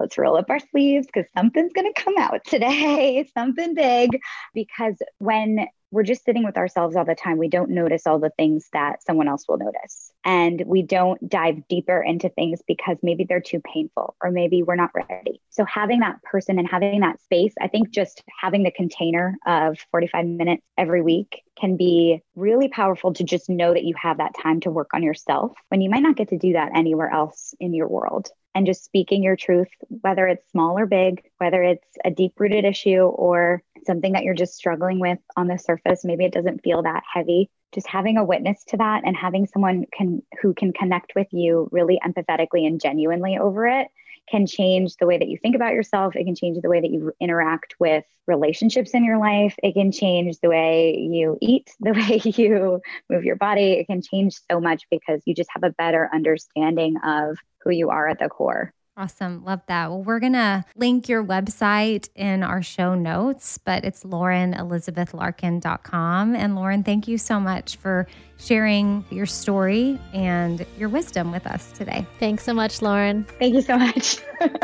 let's 0.00 0.16
roll 0.16 0.38
up 0.38 0.48
our 0.48 0.60
sleeves 0.70 1.06
because 1.06 1.30
something's 1.36 1.74
going 1.74 1.92
to 1.92 2.02
come 2.02 2.16
out 2.16 2.42
today, 2.46 3.28
something 3.34 3.74
big. 3.74 4.18
Because 4.54 4.94
when 5.18 5.66
we're 5.90 6.02
just 6.02 6.24
sitting 6.24 6.44
with 6.44 6.56
ourselves 6.56 6.96
all 6.96 7.04
the 7.04 7.14
time, 7.14 7.38
we 7.38 7.48
don't 7.48 7.70
notice 7.70 8.06
all 8.06 8.18
the 8.18 8.32
things 8.36 8.68
that 8.72 9.02
someone 9.02 9.28
else 9.28 9.44
will 9.48 9.58
notice. 9.58 10.12
And 10.24 10.62
we 10.66 10.82
don't 10.82 11.28
dive 11.28 11.66
deeper 11.68 12.02
into 12.02 12.28
things 12.28 12.60
because 12.66 12.98
maybe 13.02 13.24
they're 13.24 13.40
too 13.40 13.60
painful 13.60 14.16
or 14.22 14.30
maybe 14.30 14.62
we're 14.62 14.74
not 14.74 14.90
ready. 14.94 15.40
So, 15.50 15.64
having 15.64 16.00
that 16.00 16.22
person 16.22 16.58
and 16.58 16.68
having 16.68 17.00
that 17.00 17.20
space, 17.22 17.54
I 17.60 17.68
think 17.68 17.90
just 17.90 18.22
having 18.40 18.62
the 18.62 18.70
container 18.70 19.36
of 19.46 19.78
45 19.90 20.26
minutes 20.26 20.62
every 20.76 21.02
week 21.02 21.42
can 21.58 21.76
be 21.76 22.22
really 22.34 22.68
powerful 22.68 23.12
to 23.14 23.24
just 23.24 23.48
know 23.48 23.72
that 23.72 23.84
you 23.84 23.94
have 24.00 24.18
that 24.18 24.34
time 24.40 24.60
to 24.60 24.70
work 24.70 24.90
on 24.92 25.02
yourself 25.02 25.52
when 25.68 25.80
you 25.80 25.88
might 25.88 26.02
not 26.02 26.16
get 26.16 26.28
to 26.28 26.38
do 26.38 26.52
that 26.52 26.72
anywhere 26.74 27.10
else 27.10 27.54
in 27.60 27.72
your 27.72 27.88
world 27.88 28.28
and 28.56 28.64
just 28.64 28.84
speaking 28.84 29.22
your 29.22 29.36
truth, 29.36 29.68
whether 30.00 30.26
it's 30.26 30.50
small 30.50 30.78
or 30.78 30.86
big, 30.86 31.22
whether 31.36 31.62
it's 31.62 31.86
a 32.06 32.10
deep 32.10 32.32
rooted 32.38 32.64
issue 32.64 33.02
or 33.02 33.62
something 33.84 34.12
that 34.12 34.24
you're 34.24 34.34
just 34.34 34.54
struggling 34.54 34.98
with 34.98 35.18
on 35.36 35.46
the 35.46 35.58
surface. 35.58 36.06
Maybe 36.06 36.24
it 36.24 36.32
doesn't 36.32 36.62
feel 36.62 36.82
that 36.82 37.02
heavy. 37.12 37.50
Just 37.74 37.86
having 37.86 38.16
a 38.16 38.24
witness 38.24 38.64
to 38.68 38.78
that 38.78 39.02
and 39.04 39.14
having 39.14 39.46
someone 39.46 39.84
can 39.92 40.22
who 40.40 40.54
can 40.54 40.72
connect 40.72 41.12
with 41.14 41.26
you 41.32 41.68
really 41.70 42.00
empathetically 42.02 42.66
and 42.66 42.80
genuinely 42.80 43.36
over 43.36 43.66
it 43.66 43.88
can 44.28 44.46
change 44.46 44.96
the 44.96 45.06
way 45.06 45.18
that 45.18 45.28
you 45.28 45.38
think 45.38 45.54
about 45.54 45.72
yourself. 45.72 46.16
It 46.16 46.24
can 46.24 46.34
change 46.34 46.58
the 46.60 46.68
way 46.68 46.80
that 46.80 46.90
you 46.90 47.12
interact 47.20 47.74
with 47.78 48.04
relationships 48.26 48.92
in 48.92 49.04
your 49.04 49.18
life. 49.18 49.54
It 49.62 49.74
can 49.74 49.92
change 49.92 50.38
the 50.42 50.48
way 50.48 50.96
you 50.98 51.38
eat, 51.40 51.70
the 51.80 51.92
way 51.92 52.20
you 52.24 52.80
move 53.08 53.24
your 53.24 53.36
body. 53.36 53.72
It 53.72 53.86
can 53.86 54.02
change 54.02 54.38
so 54.50 54.60
much 54.60 54.84
because 54.90 55.22
you 55.26 55.34
just 55.34 55.50
have 55.52 55.62
a 55.62 55.74
better 55.78 56.10
understanding 56.12 56.96
of 57.04 57.38
who 57.62 57.70
you 57.70 57.90
are 57.90 58.08
at 58.08 58.18
the 58.18 58.28
core. 58.28 58.72
Awesome. 58.98 59.44
Love 59.44 59.60
that. 59.66 59.90
Well, 59.90 60.02
we're 60.02 60.20
going 60.20 60.32
to 60.32 60.64
link 60.74 61.06
your 61.06 61.22
website 61.22 62.08
in 62.14 62.42
our 62.42 62.62
show 62.62 62.94
notes, 62.94 63.58
but 63.58 63.84
it's 63.84 64.04
laurenelizabethlarkin.com. 64.04 66.34
And 66.34 66.56
Lauren, 66.56 66.82
thank 66.82 67.06
you 67.06 67.18
so 67.18 67.38
much 67.38 67.76
for 67.76 68.06
sharing 68.38 69.04
your 69.10 69.26
story 69.26 70.00
and 70.14 70.64
your 70.78 70.88
wisdom 70.88 71.30
with 71.30 71.46
us 71.46 71.72
today. 71.72 72.06
Thanks 72.18 72.42
so 72.42 72.54
much, 72.54 72.80
Lauren. 72.80 73.24
Thank 73.38 73.54
you 73.54 73.60
so 73.60 73.76
much. 73.76 74.16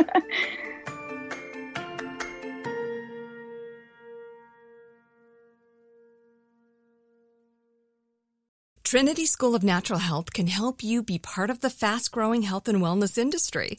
Trinity 8.83 9.27
School 9.27 9.55
of 9.55 9.63
Natural 9.63 9.99
Health 9.99 10.33
can 10.33 10.47
help 10.47 10.83
you 10.83 11.03
be 11.03 11.19
part 11.19 11.51
of 11.51 11.61
the 11.61 11.69
fast 11.71 12.13
growing 12.13 12.41
health 12.43 12.69
and 12.69 12.81
wellness 12.81 13.19
industry. 13.19 13.79